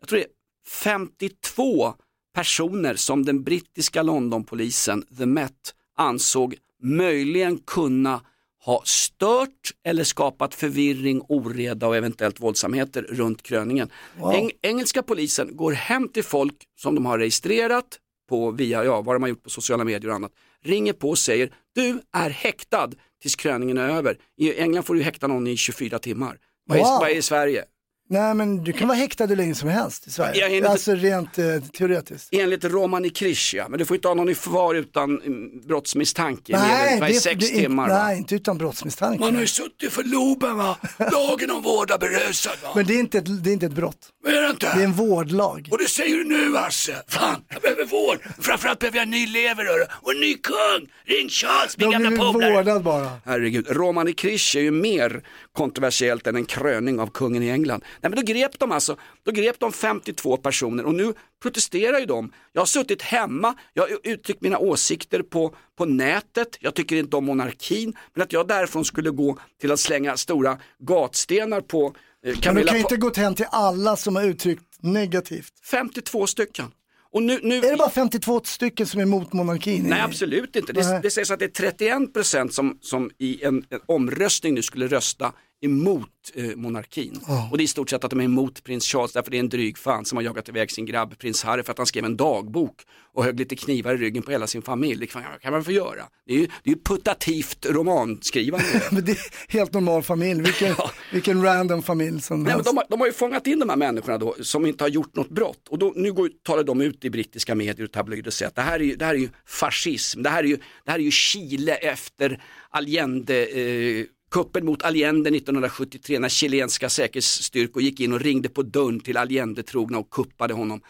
[0.00, 0.30] jag tror det är
[0.68, 1.94] 52
[2.34, 8.20] personer som den brittiska Londonpolisen, The Met, ansåg möjligen kunna
[8.68, 13.90] ha stört eller skapat förvirring, oreda och eventuellt våldsamheter runt kröningen.
[14.18, 17.84] Eng- engelska polisen går hem till folk som de har registrerat
[18.28, 20.32] på via, ja vad de har gjort på sociala medier och annat,
[20.64, 22.90] ringer på och säger du är häktad
[23.22, 24.18] tills kröningen är över.
[24.36, 26.36] I England får du häkta någon i 24 timmar.
[26.66, 26.98] Vad är, Wow.
[27.00, 27.64] vad är i Sverige?
[28.10, 30.56] Nej men du kan vara häktad hur länge som helst i Sverige.
[30.56, 31.44] inte- Alltså rent eh,
[31.78, 32.28] teoretiskt.
[32.32, 37.00] Enligt Romani Krishia, men du får inte ha någon i förvar utan mm, brottsmisstanke Nej,
[37.00, 37.88] vad, i sex det, timmar.
[37.88, 38.04] va?
[38.04, 39.20] nej, inte utan brottsmisstanke.
[39.20, 40.76] Man har ju suttit för loben va,
[41.12, 42.68] lagen om vård av berusad va.
[42.74, 44.08] Men det är, inte ett, det är inte ett brott.
[44.24, 44.72] Vad är det inte?
[44.74, 45.68] Det är en vårdlag.
[45.70, 46.94] Och det säger du nu Hasse.
[47.08, 48.18] Fan, jag behöver vård.
[48.40, 50.88] Framförallt behöver jag en ny lever och en ny kung.
[51.06, 52.52] Ring Charles, min De gamla blir polare.
[52.54, 53.10] vårdad bara.
[53.24, 55.22] Herregud, Romani Krishia är ju mer
[55.58, 57.84] kontroversiellt än en kröning av kungen i England.
[58.00, 62.06] Nej men då grep de alltså, då grep de 52 personer och nu protesterar ju
[62.06, 62.32] de.
[62.52, 67.16] Jag har suttit hemma, jag har uttryckt mina åsikter på, på nätet, jag tycker inte
[67.16, 71.92] om monarkin, men att jag därifrån skulle gå till att slänga stora gatstenar på eh,
[72.22, 75.52] Men du Camilla kan ju inte gå hem till alla som har uttryckt negativt.
[75.70, 76.66] 52 stycken.
[77.10, 77.56] Och nu, nu...
[77.56, 79.84] Är det bara 52 stycken som är emot monarkin?
[79.88, 80.72] Nej absolut inte.
[80.72, 84.62] Det, det sägs att det är 31 procent som, som i en, en omröstning nu
[84.62, 87.20] skulle rösta emot eh, monarkin.
[87.26, 87.48] Ja.
[87.50, 89.40] Och det är i stort sett att de är emot prins Charles därför det är
[89.40, 92.04] en dryg fan som har jagat iväg sin grabb prins Harry för att han skrev
[92.04, 92.82] en dagbok
[93.14, 95.00] och högg lite knivar i ryggen på hela sin familj.
[95.00, 96.02] Det kan, kan man få göra.
[96.26, 98.82] Det är ju, det är ju putativt romanskrivande.
[98.90, 99.18] Men det är
[99.48, 100.74] helt normal familj, vilken,
[101.12, 103.76] vilken random familj som Nej, men de, har, de har ju fångat in de här
[103.76, 107.04] människorna då, som inte har gjort något brott och då, nu går, talar de ut
[107.04, 109.18] i brittiska medier och tabloider och säger att det här är ju, det här är
[109.18, 114.66] ju fascism, det här är ju, det här är ju Chile efter Allende, eh, kuppen
[114.66, 120.10] mot Allende 1973 när chilenska säkerhetsstyrkor gick in och ringde på dörren till Allende-trogna och
[120.10, 120.80] kuppade honom.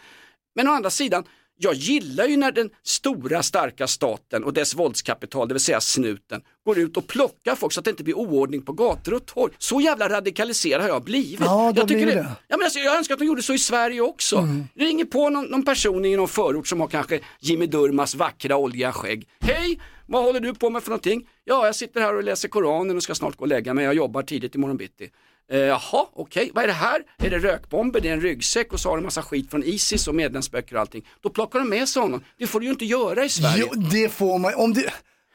[0.55, 1.23] Men å andra sidan,
[1.61, 6.41] jag gillar ju när den stora starka staten och dess våldskapital, det vill säga snuten,
[6.65, 9.53] går ut och plockar folk så att det inte blir oordning på gator och torg.
[9.57, 11.39] Så jävla radikaliserad har jag blivit.
[11.39, 12.31] Ja, jag, tycker det, det.
[12.47, 14.47] Ja, men alltså, jag önskar att de gjorde så i Sverige också.
[14.75, 18.91] Ringer på någon, någon person i någon förort som har kanske Jimmy Durmas vackra oljiga
[18.91, 19.27] skägg.
[19.39, 21.29] Hej, vad håller du på med för någonting?
[21.43, 23.85] Ja, jag sitter här och läser Koranen och ska snart gå och lägga mig.
[23.85, 25.09] Jag jobbar tidigt imorgon bitti.
[25.51, 27.01] Eh, jaha, okej, vad är det här?
[27.17, 29.63] Är det rökbomber, det är en ryggsäck och så har de en massa skit från
[29.63, 31.07] Isis och medlemsböcker och allting.
[31.21, 32.23] Då plockar de med sig honom.
[32.37, 33.63] Det får du ju inte göra i Sverige.
[33.73, 34.53] Jo, det får man.
[34.55, 34.85] Om du,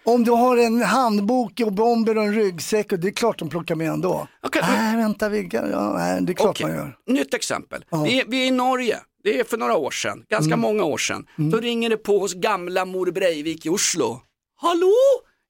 [0.04, 3.48] om du har en handbok och bomber och en ryggsäck, och det är klart de
[3.48, 4.28] plockar med ändå.
[4.62, 6.96] Nej, vänta, vi ja, nej, det är klart Okej, man gör.
[7.06, 7.84] Nytt exempel.
[8.04, 8.98] Vi, är, vi är i Norge.
[9.22, 10.60] Det är för några år sedan, ganska Mm.
[10.60, 11.26] många år sedan.
[11.36, 14.20] Då ringer det på hos gamla mor Breivik i Oslo.
[14.56, 14.92] Hallå?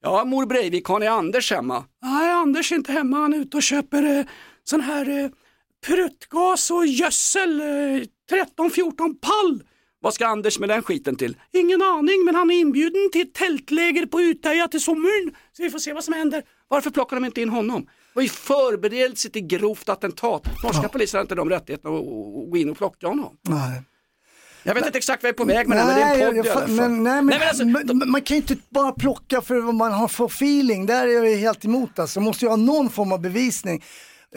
[0.03, 1.85] Ja, mor Breivik, har ni Anders hemma?
[2.03, 3.17] Nej, Anders är inte hemma.
[3.17, 4.25] Han är ute och köper eh,
[4.65, 5.31] sån här eh,
[5.87, 7.61] pruttgas och gödsel.
[7.61, 7.65] Eh,
[8.31, 9.63] 13-14 pall.
[10.01, 11.37] Vad ska Anders med den skiten till?
[11.53, 15.31] Ingen aning, men han är inbjuden till ett tältläger på Utöja till sommaren.
[15.53, 16.43] Så vi får se vad som händer.
[16.69, 17.83] Varför plockar de inte in honom?
[17.85, 20.43] Det var ju förberedelse till grovt attentat.
[20.65, 22.05] Norska polisen har inte de rättigheterna att
[22.51, 23.37] gå in och plocka honom.
[23.43, 23.83] Nej.
[24.63, 26.35] Jag vet inte exakt vad jag är på väg med det, men det är en
[26.35, 26.71] podd jag i alla fa- fall.
[26.71, 29.75] Men, nej, men, Nej, men alltså, men- man kan ju inte bara plocka för vad
[29.75, 30.87] man har för feeling.
[30.87, 32.21] Där är jag helt emot alltså.
[32.21, 33.85] Man måste ju ha någon form av bevisning.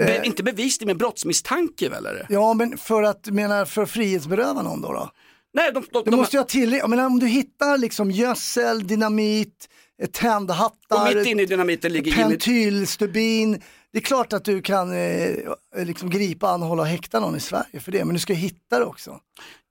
[0.06, 2.26] Be, inte bevisning, men brottsmisstanke väl det?
[2.30, 4.94] Ja, men för att, menar, för att frihetsberöva någon då?
[4.94, 5.12] då?
[5.54, 9.70] Nej, de, de, Du måste ju ha tillräckligt, om du hittar liksom gödsel, dynamit,
[10.02, 13.62] eh, tändhattar, Och mitt inne i dynamiten ligger pentylstubin.
[13.92, 15.36] Det är klart att du kan eh,
[15.76, 18.86] liksom gripa, anhålla och häkta någon i Sverige för det, men du ska hitta det
[18.86, 19.20] också.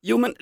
[0.03, 0.35] Jo, men,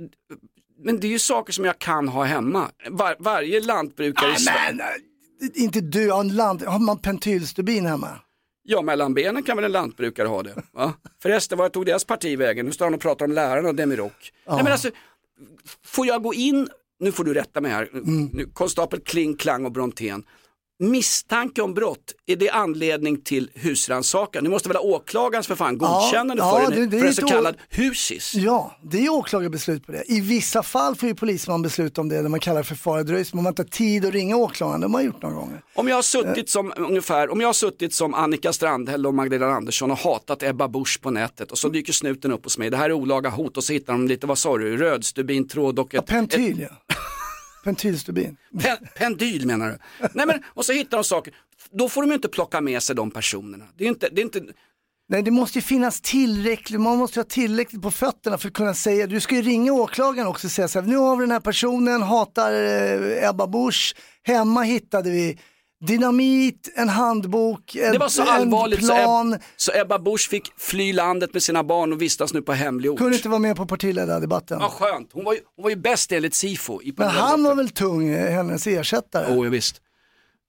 [0.79, 2.70] men det är ju saker som jag kan ha hemma.
[2.90, 4.73] Var, varje lantbrukare i Sverige...
[4.73, 8.09] Men, eh, inte du, har, en land, har man pentylstubin hemma?
[8.66, 10.55] Ja, mellan benen kan väl en lantbrukare ha det?
[10.72, 10.92] Va?
[11.22, 12.66] Förresten, vad tog deras parti vägen?
[12.66, 14.33] Nu står han och pratar om lärarna och Demirok.
[14.48, 14.90] Nej, men alltså,
[15.85, 16.68] får jag gå in,
[17.00, 18.31] nu får du rätta mig här, Mm.
[18.33, 20.24] nu, konstapel Kling, Klang och Brontén.
[20.78, 24.44] Misstanke om brott, är det anledning till husrannsakan?
[24.44, 26.98] Nu måste väl ha åklagarens för fan godkännande Ja, ja, för, det- en, det är
[26.98, 28.34] för en ett så kallad husis?
[28.34, 30.02] Ja, det är åklagarbeslut på det.
[30.06, 33.02] I vissa fall får ju polisman besluta om det, när man kallar det för fara
[33.02, 33.38] dröjsmål.
[33.38, 35.62] Om man inte har tid att ringa åklagaren, det har man gjort några gånger.
[35.74, 39.52] Om jag har suttit som, ungefär, om jag har suttit som Annika Strandhäll och Magdalena
[39.52, 42.76] Andersson och hatat Ebba Busch på nätet och så dyker snuten upp hos mig, det
[42.76, 46.06] här är olaga hot och så hittar de lite, vad sa du, rödstubintråd och ett,
[46.06, 46.94] Pentyl, ja.
[47.64, 48.37] Pentylstubin.
[48.61, 50.09] Pen, pendyl menar du?
[50.12, 51.35] Nej men, och så hittar de saker.
[51.70, 53.64] Då får de ju inte plocka med sig de personerna.
[53.77, 54.40] Det är inte, det är inte,
[55.09, 58.55] Nej, det måste ju finnas tillräckligt, man måste ju ha tillräckligt på fötterna för att
[58.55, 61.22] kunna säga, du ska ju ringa åklagaren också och säga så här, nu har vi
[61.22, 65.38] den här personen, hatar eh, Ebba Busch, hemma hittade vi
[65.87, 70.53] dynamit, en handbok, en, det var så allvarligt så, plan, Eb, så Ebba Busch fick
[70.57, 72.99] fly landet med sina barn och vistas nu på hemlig ort.
[72.99, 74.59] kunde inte vara med på partiledardebatten.
[74.61, 76.83] Ja skönt, hon var ju, hon var ju bäst enligt SIFO.
[76.83, 79.37] I Men han var väl tung, eh, hennes ersättare?
[79.37, 79.81] Oh, ja, visst.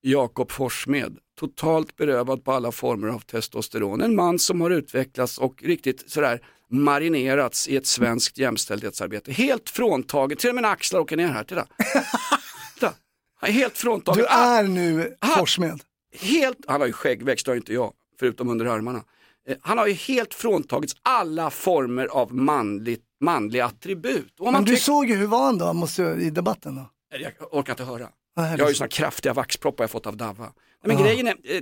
[0.02, 4.02] Jakob Forssmed, totalt berövad på alla former av testosteron.
[4.02, 6.40] En man som har utvecklats och riktigt sådär
[6.72, 9.32] marinerats i ett svenskt jämställdhetsarbete.
[9.32, 11.68] Helt fråntaget, till och med axlar åker ner här, titta.
[13.46, 14.18] Han är helt fråntagen.
[14.20, 15.82] Du är nu Ah, Forssmed.
[16.20, 19.04] Helt, han har ju skäggväxt, det har inte jag, förutom under armarna.
[19.50, 24.34] Eh, Han har ju helt fråntagits alla former av manligt, manliga attribut.
[24.40, 26.90] Men du såg ju hur var han då, måste, i debatten då?
[27.20, 28.10] jag orkar inte höra.
[28.38, 28.78] Nej, Jag har ju så.
[28.78, 30.52] såna kraftiga vaxproppar jag fått av Davva.
[30.86, 31.04] Men Ah.
[31.04, 31.62] grejen är, eh,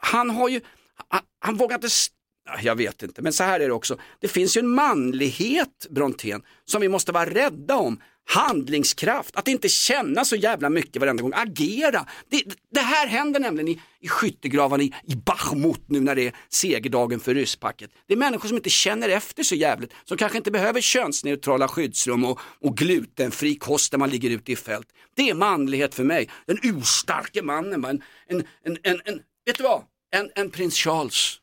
[0.00, 0.60] han har ju,
[1.08, 2.14] han, han vågar inte, st-
[2.50, 3.98] Ja, jag vet inte, men så här är det också.
[4.20, 8.00] Det finns ju en manlighet, Brontén, som vi måste vara rädda om.
[8.30, 12.06] Handlingskraft, att inte känna så jävla mycket varenda gång, agera.
[12.30, 12.42] Det,
[12.74, 17.20] det här händer nämligen i, i skyttegravarna i, i Bachmut nu när det är segerdagen
[17.20, 17.90] för rysspacket.
[18.06, 22.24] Det är människor som inte känner efter så jävligt, som kanske inte behöver könsneutrala skyddsrum
[22.24, 24.86] och, och glutenfri kost när man ligger ute i fält.
[25.16, 29.62] Det är manlighet för mig, den urstarke mannen, en, en, en, en, en, vet du
[29.62, 29.82] vad,
[30.16, 31.40] en, en prins Charles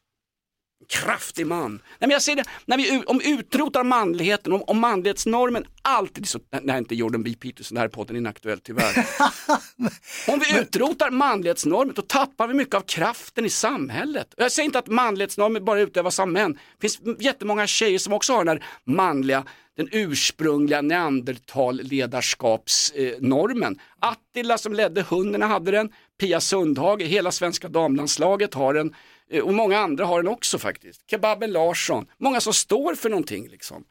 [0.88, 1.72] kraftig man.
[1.72, 6.40] Nej, men jag ser det, när vi om utrotar manligheten, om, om manlighetsnormen alltid, så,
[6.62, 7.34] nej inte Jordan B.
[7.40, 9.06] Peterson, det här är podden inaktuellt tyvärr.
[10.28, 14.34] om vi utrotar manlighetsnormen då tappar vi mycket av kraften i samhället.
[14.38, 16.54] Jag säger inte att manlighetsnormen bara utövas av män.
[16.54, 19.44] Det finns jättemånga tjejer som också har den här manliga,
[19.78, 23.80] den ursprungliga neandertalledarskapsnormen.
[24.00, 28.94] Attila som ledde hundarna hade den, Pia Sundhage, hela svenska damlandslaget har den
[29.44, 31.02] och många andra har den också faktiskt.
[31.10, 33.84] Kebaben Larsson, många som står för någonting liksom.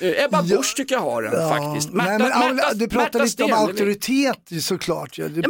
[0.00, 1.92] Eh, Ebba Busch tycker jag har den faktiskt.
[1.92, 3.52] Nej, men, Märta- du pratar Märta lite om Stenevi.
[3.70, 5.18] auktoritet såklart.
[5.18, 5.28] Ja.
[5.28, 5.40] Det,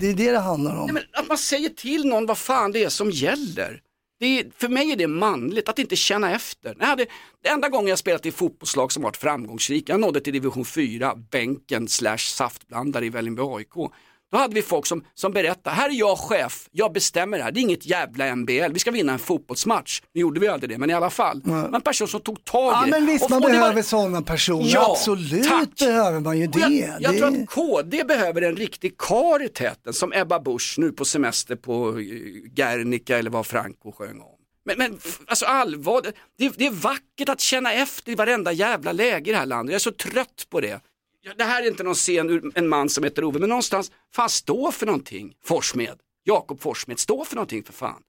[0.00, 0.84] det är det det handlar om.
[0.86, 3.80] Nej, men att man säger till någon vad fan det är som gäller.
[4.20, 6.76] Det är, för mig är det manligt att inte känna efter.
[6.80, 7.06] Jag hade,
[7.42, 11.14] det enda gången jag spelat i fotbollslag som varit framgångsrik, jag nådde till division 4,
[11.30, 13.92] bänken slash saftblandare i Vällingby AIK.
[14.32, 17.52] Då hade vi folk som, som berättade, här är jag chef, jag bestämmer det här,
[17.52, 20.02] det är inget jävla MBL, vi ska vinna en fotbollsmatch.
[20.14, 21.40] Nu gjorde vi aldrig det, men i alla fall.
[21.44, 22.96] Man en person som tog tag Ja i det.
[23.00, 24.68] men visst, Och- man och det var- behöver sådana personer.
[24.74, 25.68] Ja, Absolut tack.
[25.78, 26.60] behöver man ju det.
[26.60, 27.18] Jag, jag det...
[27.18, 31.56] tror att KD behöver en riktig kar i täten som Ebba Busch nu på semester
[31.56, 31.94] på eh,
[32.54, 34.26] Guernica eller vad Franco sjöng om.
[34.64, 36.02] Men, men alltså allvar,
[36.38, 39.72] det, det är vackert att känna efter i varenda jävla läge i det här landet.
[39.72, 40.80] Jag är så trött på det.
[41.36, 44.28] Det här är inte någon scen ur en man som heter Ove, men någonstans, fan
[44.28, 45.98] stå för någonting, Forssmed.
[46.24, 48.02] Jakob Forssmed, stå för någonting för fan.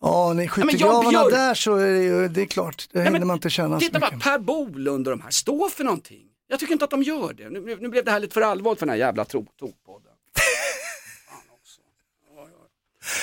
[0.00, 3.34] Ja, Jan skyttegravarna Björk- där så är det ju, det är klart, det hinner man
[3.36, 4.12] inte känna så Titta mycket.
[4.12, 6.22] bara, Per Bolund och de här, stå för någonting.
[6.48, 7.50] Jag tycker inte att de gör det.
[7.50, 10.12] Nu, nu blev det här lite för allvarligt för den här jävla tokpodden.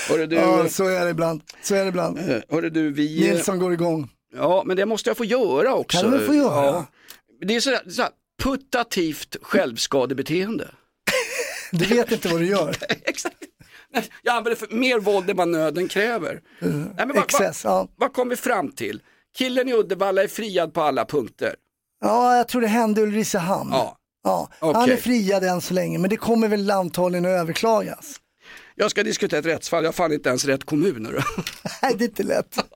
[0.10, 1.42] Hörru du, Ja, så är det ibland.
[1.62, 2.18] Så är det ibland.
[2.20, 3.20] eh, hörru du, vi...
[3.32, 4.10] Nilsson går igång.
[4.36, 6.02] Ja, men det måste jag få göra också.
[6.02, 6.66] Kan du få göra?
[6.66, 6.86] Ja.
[7.42, 8.10] Det är sådär, sådär
[8.44, 10.72] putativt självskadebeteende.
[11.72, 12.76] Du vet inte vad du gör.
[12.90, 13.36] Exakt.
[14.22, 16.42] Jag använder för mer våld än vad nöden kräver.
[16.60, 19.02] Nej, men vad, excess, vad, vad kom vi fram till?
[19.38, 21.56] Killen i Uddevalla är friad på alla punkter.
[22.02, 23.70] Ja, jag tror det hände Ulricehamn.
[23.74, 23.98] Ja.
[24.24, 24.94] Ja, Han Okej.
[24.94, 28.20] är friad än så länge, men det kommer väl antagligen att överklagas.
[28.76, 31.04] Jag ska diskutera ett rättsfall, jag har fan inte ens rätt kommun.
[31.82, 32.58] Nej, det är inte lätt.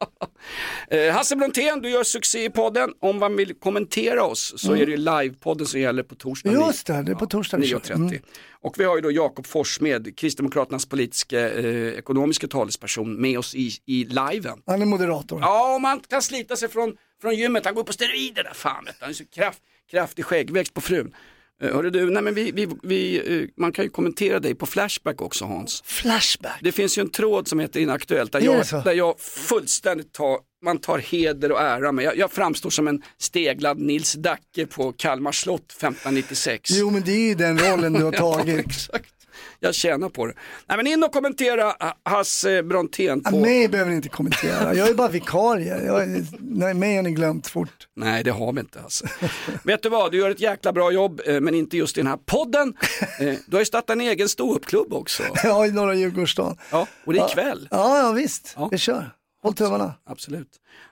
[0.89, 2.89] Eh, Hasse Brontén, du gör succé i podden.
[2.99, 4.81] Om man vill kommentera oss så Mm.
[4.81, 6.51] är det livepodden som gäller på torsdag.
[6.51, 7.79] Just det, det är på torsdag vi kör.
[7.79, 7.93] 9.30.
[7.95, 8.19] Mm.
[8.51, 13.71] Och vi har ju då Jakob Forssmed, Kristdemokraternas politiska eh, ekonomiska talesperson med oss i,
[13.85, 14.61] i liven.
[14.65, 15.39] Han är moderator.
[15.41, 18.87] Ja, och man kan slita sig från, från gymmet, han går på steroider där fan.
[18.99, 19.59] Han är så kraft,
[19.91, 21.15] kraftig skäggväxt på frun.
[21.63, 24.65] Uh, hörru du, nej men vi, vi, vi, eh, man kan ju kommentera dig på
[24.65, 25.83] Flashback också Hans.
[25.85, 26.59] Flashback?
[26.61, 30.77] Det finns ju en tråd som heter Inaktuellt där, jag, där jag fullständigt tar, man
[30.77, 32.05] tar heder och ära med.
[32.05, 36.69] Jag, jag framstår som en steglad Nils Dacke på Kalmar slott 1596.
[36.73, 38.59] Jo, men det är ju den rollen du har tagit.
[38.59, 39.16] Exakt.
[39.59, 40.33] Jag tjänar på det.
[40.67, 43.37] Nej men in och kommentera ah, Hasse Brontén Ja, på...
[43.37, 44.73] mig behöver ni inte kommentera.
[44.73, 45.85] Jag är bara vikarie.
[45.85, 47.87] Jag nej, mig har ni glömt fort.
[47.95, 49.09] Nej det har vi inte Hasse.
[49.63, 52.07] Vet du vad, du gör ett jäkla bra jobb, eh, men inte just i den
[52.07, 52.73] här podden.
[53.19, 55.23] Eh, Du har ju startat en egen ståuppklubb också.
[55.43, 56.57] Ja, i norra Djurgårdsstaden.
[56.71, 57.67] Ja, och det är ikväll.
[57.71, 58.55] Ja, ja visst.
[58.71, 59.11] Vi kör.
[59.47, 59.93] Håll tummarna.
[60.03, 60.47] Absolut.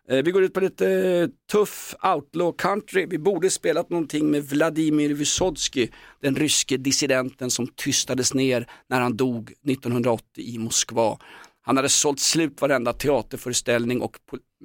[0.09, 3.05] Eh, Vi går ut på lite eh, tuff outlaw country.
[3.09, 5.87] Vi borde spelat någonting med Vladimir Vysotsky,
[6.21, 11.17] den ryske dissidenten som tystades ner när han dog 1980 i Moskva.
[11.61, 14.17] Han hade sålt slut varenda teaterföreställning och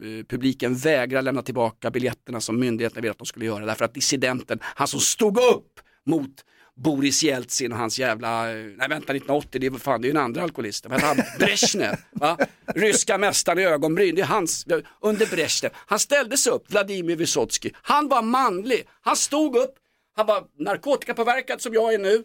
[0.02, 3.94] eh, publiken vägrar lämna tillbaka biljetterna som myndigheterna ville att de skulle göra därför att
[3.94, 6.44] dissidenten, han som stod upp mot
[6.82, 10.24] Boris Jeltsin och hans jävla, nej vänta 1980, det är, fan, det är ju en
[10.24, 11.16] andra alkoholist, vad han?
[11.38, 12.38] Brezhnev, va?
[12.74, 14.66] ryska mästaren i ögonbryn, det är hans,
[15.00, 15.72] under Brezhnev.
[15.76, 19.74] Han ställde sig upp, Vladimir Vysotsky, han var manlig, han stod upp,
[20.16, 22.24] han var narkotikapåverkad som jag är nu,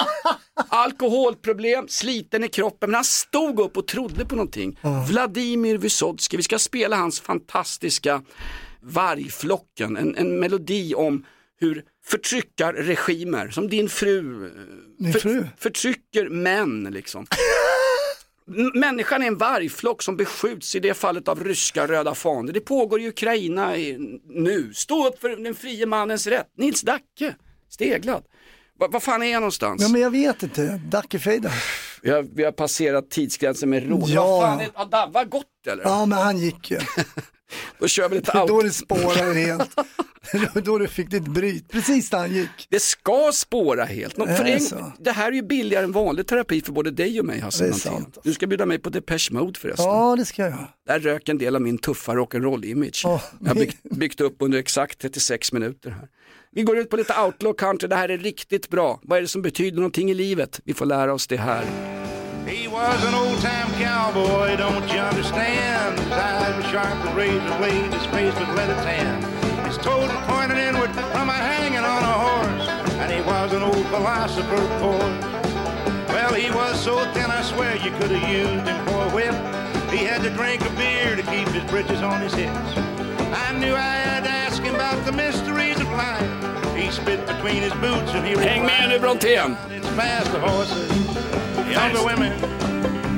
[0.68, 4.78] alkoholproblem, sliten i kroppen, men han stod upp och trodde på någonting.
[5.08, 8.22] Vladimir Vysotsky, vi ska spela hans fantastiska
[8.80, 11.24] Vargflocken, en, en melodi om
[11.60, 14.52] hur förtryckarregimer, som din fru, eh,
[14.98, 15.46] Min fru?
[15.58, 17.26] förtrycker män liksom.
[18.74, 22.52] Människan är en vargflock som beskjuts i det fallet av ryska röda faner.
[22.52, 24.74] Det pågår i Ukraina i, nu.
[24.74, 26.46] Stå upp för den frie mannens rätt.
[26.58, 27.34] Nils Dacke,
[27.70, 28.22] steglad.
[28.78, 29.82] Va- Vad fan är jag någonstans?
[29.82, 30.80] Ja, men jag vet inte.
[30.90, 31.50] Dackefejden.
[32.02, 34.08] Vi, har, vi har passerat tidsgränsen med råd.
[34.08, 34.26] Ja.
[34.26, 35.82] Vad fan är, har Davva gått eller?
[35.84, 36.78] Ja, men han gick ju.
[37.78, 38.48] Då kör vi lite är out.
[38.48, 39.70] då det spårar helt.
[40.64, 41.68] Då du fick ditt bryt.
[41.68, 42.66] Precis när han gick.
[42.70, 44.16] Det ska spåra helt.
[44.16, 47.26] Nå, det en, det här är ju billigare än vanlig terapi för både dig och
[47.26, 47.72] mig Hasse
[48.22, 49.86] Du ska bjuda mig på Depeche Mode förresten.
[49.86, 50.66] Ja, det ska jag.
[50.86, 53.00] Där rök en del av min tuffa rock'n'roll-image.
[53.04, 56.08] Ja, Jag har byggt, byggt upp under exakt 36 minuter här.
[56.52, 59.00] Vi går ut på lite outlaw country, det här är riktigt bra.
[59.02, 60.60] Vad är det som betyder någonting i livet?
[60.64, 61.64] Vi får lära oss det här.
[62.46, 65.98] He was an old time cowboy, don't you understand?
[65.98, 69.35] His eyes were sharp as razor blades, his face was leather tan.
[69.76, 73.62] His toes were pointed inward from a hanging on a horse, and he was an
[73.62, 76.08] old philosopher, of course.
[76.08, 79.34] Well, he was so thin, I swear you could have used him for a whip.
[79.92, 82.72] He had to drink a beer to keep his britches on his hips.
[83.36, 86.74] I knew I had to ask him about the mysteries of life.
[86.74, 89.58] He spit between his boots and he Häng med nu Brontén!
[89.68, 90.90] It's faster horses,
[91.70, 92.32] younger women,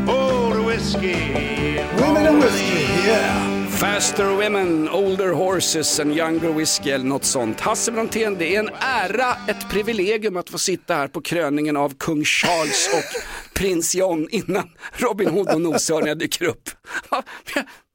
[0.09, 1.79] older whiskey.
[2.03, 3.58] Women and whiskey, yeah.
[3.81, 7.61] Faster women, older horses and younger whiskey eller något sånt.
[7.61, 11.95] Hasse Brontén, det är en ära, ett privilegium att få sitta här på kröningen av
[11.99, 13.23] kung Charles och
[13.55, 16.71] prins John innan Robin Hood och noshörningar dyker upp.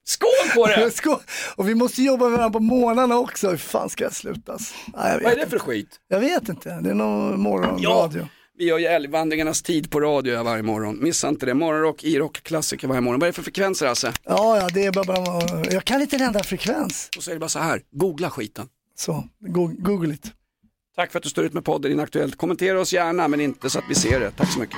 [0.05, 0.91] Skål på det!
[0.95, 1.19] Skål.
[1.55, 3.49] Och vi måste jobba med varandra på morgnarna också.
[3.49, 4.73] Hur fan ska jag slutas?
[4.85, 5.99] Nej, jag Vad är det för skit?
[6.07, 6.69] Jag vet inte.
[6.69, 8.27] Det är någon morgonradio.
[8.63, 10.97] Vi gör ju älgvandringarnas tid på radio varje morgon.
[11.01, 11.53] Missa inte det.
[11.53, 13.19] Morgonrock, i-rock, klassiker varje morgon.
[13.19, 14.13] Vad är det för frekvenser Hasse?
[14.23, 17.09] Ja, ja, det är bara, bara jag kan inte en enda frekvens.
[17.17, 18.67] Och så är det bara så här, googla skiten.
[18.97, 20.31] Så, go- google it.
[20.95, 22.35] Tack för att du står ut med podden Inaktuellt.
[22.37, 24.31] Kommentera oss gärna men inte så att vi ser det.
[24.31, 24.77] Tack så mycket.